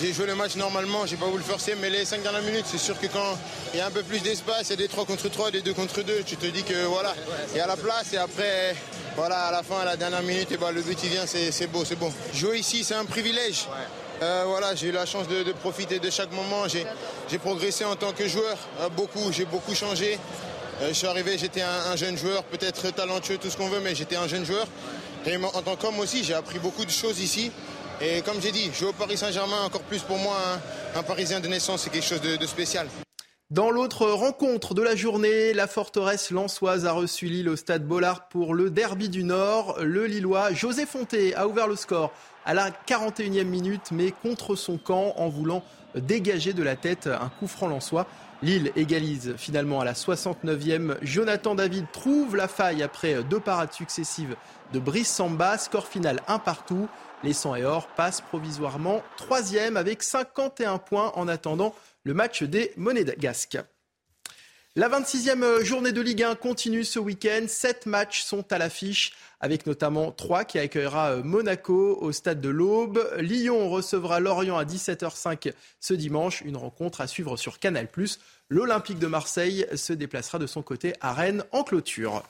J'ai 0.00 0.14
joué 0.14 0.26
le 0.26 0.34
match 0.34 0.56
normalement, 0.56 1.04
j'ai 1.04 1.16
pas 1.16 1.26
voulu 1.26 1.38
le 1.38 1.44
forcer, 1.44 1.74
mais 1.78 1.90
les 1.90 2.06
5 2.06 2.22
dernières 2.22 2.42
minutes, 2.42 2.64
c'est 2.66 2.78
sûr 2.78 2.98
que 2.98 3.06
quand 3.06 3.38
il 3.74 3.78
y 3.78 3.82
a 3.82 3.86
un 3.86 3.90
peu 3.90 4.02
plus 4.02 4.20
d'espace, 4.20 4.68
il 4.68 4.70
y 4.70 4.72
a 4.72 4.76
des 4.76 4.88
3 4.88 5.04
contre 5.04 5.28
3, 5.28 5.50
des 5.50 5.60
2 5.60 5.74
contre 5.74 6.02
2, 6.02 6.22
tu 6.24 6.36
te 6.36 6.46
dis 6.46 6.62
que 6.62 6.86
voilà, 6.86 7.14
il 7.50 7.58
y 7.58 7.60
a 7.60 7.66
la 7.66 7.76
place 7.76 8.14
et 8.14 8.16
après, 8.16 8.74
voilà, 9.14 9.48
à 9.48 9.52
la 9.52 9.62
fin, 9.62 9.80
à 9.80 9.84
la 9.84 9.96
dernière 9.96 10.22
minute, 10.22 10.50
et 10.52 10.56
bah, 10.56 10.72
le 10.72 10.80
but 10.80 10.98
il 11.04 11.10
vient, 11.10 11.26
c'est 11.26 11.66
beau, 11.66 11.84
c'est 11.84 11.96
bon. 11.96 12.10
Jouer 12.32 12.60
ici, 12.60 12.82
c'est 12.82 12.94
un 12.94 13.04
privilège. 13.04 13.68
Euh, 14.22 14.44
voilà, 14.46 14.74
j'ai 14.74 14.88
eu 14.88 14.92
la 14.92 15.04
chance 15.04 15.28
de, 15.28 15.52
profiter 15.52 15.98
de 15.98 16.08
chaque 16.08 16.32
moment. 16.32 16.64
J'ai 16.68 17.38
progressé 17.38 17.84
en 17.84 17.96
tant 17.96 18.12
que 18.12 18.26
joueur, 18.26 18.56
euh, 18.80 18.88
beaucoup, 18.88 19.32
j'ai 19.32 19.44
beaucoup 19.44 19.74
changé. 19.74 20.18
Euh, 20.82 20.88
je 20.88 20.94
suis 20.94 21.06
arrivé, 21.06 21.38
j'étais 21.38 21.62
un, 21.62 21.94
jeune 21.94 22.16
joueur, 22.16 22.42
peut-être 22.44 22.92
talentueux, 22.92 23.38
tout 23.38 23.48
ce 23.48 23.56
qu'on 23.56 23.68
veut, 23.68 23.78
mais 23.80 23.94
j'étais 23.94 24.16
un 24.16 24.26
jeune 24.26 24.44
joueur. 24.44 24.66
Et 25.24 25.36
en 25.36 25.62
tant 25.62 25.76
qu'homme 25.76 26.00
aussi, 26.00 26.24
j'ai 26.24 26.34
appris 26.34 26.58
beaucoup 26.58 26.84
de 26.84 26.90
choses 26.90 27.20
ici. 27.20 27.52
Et 28.00 28.22
comme 28.22 28.42
j'ai 28.42 28.50
dit, 28.50 28.68
jouer 28.74 28.88
au 28.88 28.92
Paris 28.92 29.16
Saint-Germain, 29.16 29.62
encore 29.64 29.82
plus 29.82 30.02
pour 30.02 30.18
moi, 30.18 30.36
un, 30.96 31.02
Parisien 31.04 31.38
de 31.38 31.46
naissance, 31.46 31.82
c'est 31.82 31.90
quelque 31.90 32.06
chose 32.06 32.20
de, 32.20 32.46
spécial. 32.46 32.88
Dans 33.50 33.70
l'autre 33.70 34.08
rencontre 34.08 34.74
de 34.74 34.82
la 34.82 34.96
journée, 34.96 35.52
la 35.52 35.68
forteresse 35.68 36.32
lançoise 36.32 36.84
a 36.84 36.92
reçu 36.92 37.26
Lille 37.26 37.48
au 37.48 37.54
stade 37.54 37.86
Bollard 37.86 38.26
pour 38.28 38.54
le 38.54 38.68
derby 38.70 39.08
du 39.08 39.22
Nord. 39.22 39.78
Le 39.80 40.06
Lillois 40.06 40.52
José 40.52 40.84
Fonté 40.86 41.36
a 41.36 41.46
ouvert 41.46 41.68
le 41.68 41.76
score 41.76 42.12
à 42.44 42.54
la 42.54 42.70
41e 42.70 43.44
minute, 43.44 43.92
mais 43.92 44.10
contre 44.10 44.56
son 44.56 44.78
camp 44.78 45.12
en 45.16 45.28
voulant 45.28 45.62
dégager 45.94 46.54
de 46.54 46.62
la 46.64 46.74
tête 46.74 47.06
un 47.06 47.28
coup 47.38 47.46
franc 47.46 47.68
lançois. 47.68 48.08
Lille 48.42 48.72
égalise 48.74 49.34
finalement 49.36 49.80
à 49.80 49.84
la 49.84 49.92
69e. 49.92 50.96
Jonathan 51.00 51.54
David 51.54 51.86
trouve 51.92 52.34
la 52.34 52.48
faille 52.48 52.82
après 52.82 53.22
deux 53.22 53.38
parades 53.38 53.72
successives 53.72 54.34
de 54.72 54.80
Brice 54.80 55.08
Samba. 55.08 55.58
Score 55.58 55.86
final 55.86 56.20
un 56.26 56.40
partout. 56.40 56.88
Les 57.22 57.34
100 57.34 57.54
et 57.54 57.64
or 57.64 57.86
passent 57.86 58.20
provisoirement 58.20 59.00
troisième 59.16 59.76
avec 59.76 60.02
51 60.02 60.78
points 60.78 61.12
en 61.14 61.28
attendant 61.28 61.72
le 62.02 62.14
match 62.14 62.42
des 62.42 62.72
Monégasques. 62.76 63.58
La 64.74 64.88
26e 64.88 65.62
journée 65.62 65.92
de 65.92 66.00
Ligue 66.00 66.22
1 66.22 66.34
continue 66.34 66.82
ce 66.82 66.98
week-end. 66.98 67.44
Sept 67.46 67.84
matchs 67.84 68.22
sont 68.22 68.50
à 68.50 68.56
l'affiche, 68.56 69.12
avec 69.38 69.66
notamment 69.66 70.12
trois 70.12 70.46
qui 70.46 70.58
accueillera 70.58 71.16
Monaco 71.16 71.98
au 72.00 72.10
stade 72.10 72.40
de 72.40 72.48
l'Aube. 72.48 73.06
Lyon 73.18 73.68
recevra 73.68 74.18
Lorient 74.18 74.56
à 74.56 74.64
17h05 74.64 75.52
ce 75.78 75.92
dimanche. 75.92 76.40
Une 76.40 76.56
rencontre 76.56 77.02
à 77.02 77.06
suivre 77.06 77.36
sur 77.36 77.58
Canal. 77.58 77.86
L'Olympique 78.48 78.98
de 78.98 79.06
Marseille 79.08 79.66
se 79.74 79.92
déplacera 79.92 80.38
de 80.38 80.46
son 80.46 80.62
côté 80.62 80.94
à 81.02 81.12
Rennes 81.12 81.44
en 81.52 81.64
clôture. 81.64 82.22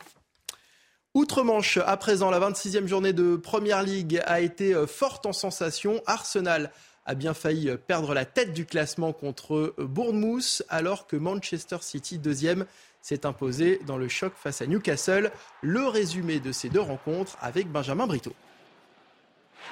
Outre-Manche, 1.15 1.77
à 1.77 1.97
présent, 1.97 2.29
la 2.33 2.41
26e 2.41 2.89
journée 2.89 3.13
de 3.13 3.37
Première 3.37 3.85
Ligue 3.85 4.21
a 4.27 4.41
été 4.41 4.75
forte 4.89 5.27
en 5.27 5.33
sensation. 5.33 6.03
Arsenal 6.07 6.73
a 7.05 7.15
bien 7.15 7.35
failli 7.35 7.71
perdre 7.87 8.15
la 8.15 8.25
tête 8.25 8.53
du 8.53 8.67
classement 8.67 9.13
contre 9.13 9.75
Bournemouth, 9.79 10.63
alors 10.69 11.07
que 11.07 11.17
Manchester 11.17 11.79
City, 11.81 12.19
deuxième, 12.19 12.67
s'est 13.01 13.27
imposé 13.27 13.81
dans 13.87 13.99
le 13.99 14.09
choc 14.09 14.33
face 14.37 14.63
à 14.63 14.67
Newcastle. 14.67 15.33
Le 15.61 15.87
résumé 15.87 16.41
de 16.41 16.53
ces 16.53 16.69
deux 16.69 16.81
rencontres 16.81 17.37
avec 17.41 17.69
Benjamin 17.69 18.07
Brito. 18.07 18.33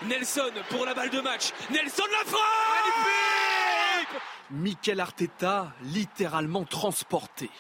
Nelson 0.07 0.51
pour 0.71 0.85
la 0.85 0.95
balle 0.95 1.11
de 1.11 1.21
match. 1.21 1.53
Nelson 1.71 2.03
la 2.11 2.31
frappe 2.31 2.41
Mikel 4.51 4.99
Arteta 4.99 5.73
littéralement 5.83 6.65
transporté. 6.65 7.51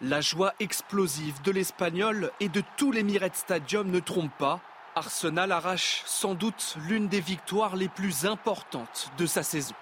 La 0.00 0.20
joie 0.20 0.54
explosive 0.60 1.40
de 1.42 1.50
l'Espagnol 1.50 2.30
et 2.40 2.48
de 2.48 2.62
tout 2.76 2.92
l'Emirates 2.92 3.36
Stadium 3.36 3.90
ne 3.90 4.00
trompe 4.00 4.36
pas. 4.38 4.60
Arsenal 4.94 5.52
arrache 5.52 6.02
sans 6.04 6.34
doute 6.34 6.76
l'une 6.86 7.08
des 7.08 7.20
victoires 7.20 7.76
les 7.76 7.88
plus 7.88 8.26
importantes 8.26 9.10
de 9.16 9.24
sa 9.24 9.42
saison. 9.42 9.74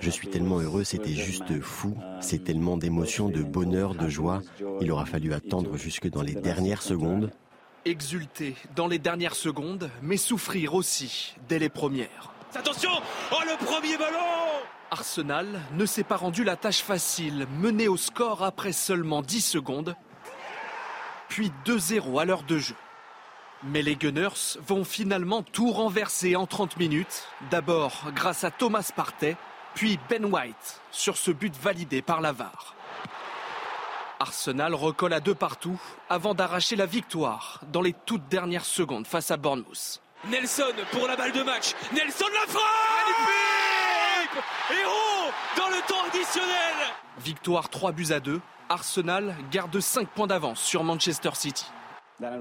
Je 0.00 0.10
suis 0.10 0.28
tellement 0.28 0.60
heureux, 0.60 0.84
c'était 0.84 1.14
juste 1.14 1.60
fou. 1.60 1.96
C'est 2.20 2.44
tellement 2.44 2.76
d'émotions, 2.76 3.28
de 3.28 3.42
bonheur, 3.42 3.94
de 3.94 4.08
joie. 4.08 4.42
Il 4.80 4.90
aura 4.92 5.06
fallu 5.06 5.32
attendre 5.32 5.76
jusque 5.76 6.08
dans 6.08 6.22
les 6.22 6.34
dernières 6.34 6.82
secondes. 6.82 7.30
Exulter 7.84 8.54
dans 8.76 8.86
les 8.86 8.98
dernières 8.98 9.34
secondes, 9.34 9.90
mais 10.02 10.16
souffrir 10.16 10.74
aussi 10.74 11.34
dès 11.48 11.58
les 11.58 11.68
premières. 11.68 12.32
Attention 12.54 12.90
Oh 13.32 13.36
le 13.44 13.64
premier 13.64 13.96
ballon 13.96 14.18
Arsenal 14.90 15.46
ne 15.72 15.84
s'est 15.84 16.04
pas 16.04 16.16
rendu 16.16 16.44
la 16.44 16.56
tâche 16.56 16.82
facile, 16.82 17.46
mené 17.58 17.88
au 17.88 17.96
score 17.96 18.42
après 18.42 18.72
seulement 18.72 19.22
10 19.22 19.40
secondes, 19.40 19.94
puis 21.28 21.52
2-0 21.66 22.20
à 22.20 22.24
l'heure 22.24 22.42
de 22.42 22.58
jeu. 22.58 22.74
Mais 23.64 23.82
les 23.82 23.96
Gunners 23.96 24.58
vont 24.66 24.84
finalement 24.84 25.42
tout 25.42 25.72
renverser 25.72 26.36
en 26.36 26.46
30 26.46 26.76
minutes. 26.76 27.24
D'abord 27.50 28.04
grâce 28.14 28.44
à 28.44 28.50
Thomas 28.50 28.88
Partey, 28.94 29.36
puis 29.74 29.98
Ben 30.08 30.24
White 30.24 30.80
sur 30.92 31.16
ce 31.16 31.32
but 31.32 31.54
validé 31.56 32.00
par 32.00 32.20
la 32.20 32.32
VAR. 32.32 32.74
Arsenal 34.20 34.74
recolle 34.74 35.12
à 35.12 35.20
deux 35.20 35.34
partout 35.34 35.80
avant 36.08 36.34
d'arracher 36.34 36.76
la 36.76 36.86
victoire 36.86 37.60
dans 37.72 37.82
les 37.82 37.94
toutes 38.06 38.28
dernières 38.28 38.64
secondes 38.64 39.06
face 39.06 39.30
à 39.30 39.36
Bournemouth. 39.36 40.00
Nelson 40.28 40.74
pour 40.92 41.06
la 41.06 41.16
balle 41.16 41.32
de 41.32 41.42
match. 41.42 41.74
Nelson 41.92 42.26
la 42.32 42.52
frappe 42.52 44.44
Héros 44.70 45.32
dans 45.56 45.68
le 45.68 45.86
temps 45.86 46.04
additionnel 46.08 46.74
Victoire 47.20 47.68
3 47.68 47.92
buts 47.92 48.10
à 48.10 48.20
2. 48.20 48.40
Arsenal 48.68 49.36
garde 49.50 49.80
5 49.80 50.08
points 50.08 50.26
d'avance 50.26 50.60
sur 50.60 50.84
Manchester 50.84 51.30
City. 51.34 51.66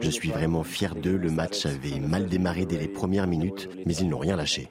Je 0.01 0.09
suis 0.09 0.29
vraiment 0.29 0.63
fier 0.63 0.95
d'eux. 0.95 1.17
Le 1.17 1.29
match 1.29 1.65
avait 1.65 1.99
mal 1.99 2.27
démarré 2.27 2.65
dès 2.65 2.77
les 2.77 2.87
premières 2.87 3.27
minutes, 3.27 3.69
mais 3.85 3.95
ils 3.95 4.09
n'ont 4.09 4.17
rien 4.17 4.35
lâché. 4.35 4.69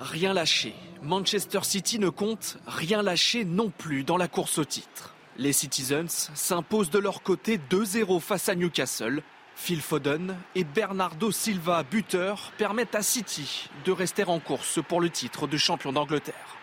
Rien 0.00 0.32
lâché. 0.32 0.74
Manchester 1.02 1.60
City 1.62 1.98
ne 1.98 2.08
compte 2.08 2.58
rien 2.66 3.02
lâcher 3.02 3.44
non 3.44 3.70
plus 3.70 4.02
dans 4.02 4.16
la 4.16 4.28
course 4.28 4.58
au 4.58 4.64
titre. 4.64 5.14
Les 5.36 5.52
Citizens 5.52 6.30
s'imposent 6.34 6.90
de 6.90 6.98
leur 6.98 7.22
côté 7.22 7.58
2-0 7.70 8.20
face 8.20 8.48
à 8.48 8.54
Newcastle. 8.54 9.22
Phil 9.54 9.80
Foden 9.80 10.36
et 10.54 10.64
Bernardo 10.64 11.30
Silva, 11.30 11.82
buteurs, 11.82 12.52
permettent 12.58 12.94
à 12.94 13.02
City 13.02 13.68
de 13.84 13.92
rester 13.92 14.24
en 14.24 14.40
course 14.40 14.80
pour 14.88 15.00
le 15.00 15.10
titre 15.10 15.46
de 15.46 15.56
champion 15.56 15.92
d'Angleterre. 15.92 16.59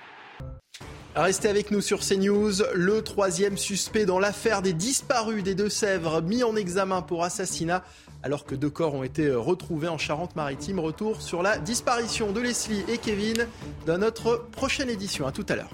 Restez 1.17 1.49
avec 1.49 1.71
nous 1.71 1.81
sur 1.81 2.01
CNews. 2.01 2.61
Le 2.75 3.01
troisième 3.01 3.57
suspect 3.57 4.05
dans 4.05 4.19
l'affaire 4.19 4.61
des 4.61 4.73
disparus 4.73 5.43
des 5.43 5.55
Deux-Sèvres, 5.55 6.21
mis 6.21 6.43
en 6.43 6.55
examen 6.55 7.01
pour 7.01 7.23
assassinat, 7.23 7.83
alors 8.21 8.45
que 8.45 8.53
deux 8.53 8.69
corps 8.69 8.93
ont 8.93 9.01
été 9.01 9.31
retrouvés 9.31 9.87
en 9.87 9.97
Charente-Maritime. 9.97 10.79
Retour 10.79 11.23
sur 11.23 11.41
la 11.41 11.57
disparition 11.57 12.31
de 12.33 12.39
Leslie 12.39 12.83
et 12.87 12.99
Kevin 12.99 13.47
dans 13.87 13.97
notre 13.97 14.45
prochaine 14.51 14.89
édition. 14.89 15.25
À 15.25 15.31
tout 15.31 15.45
à 15.49 15.55
l'heure. 15.55 15.71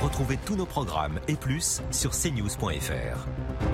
Retrouvez 0.00 0.38
tous 0.46 0.54
nos 0.54 0.66
programmes 0.66 1.18
et 1.26 1.34
plus 1.34 1.82
sur 1.90 2.12
cnews.fr. 2.12 3.73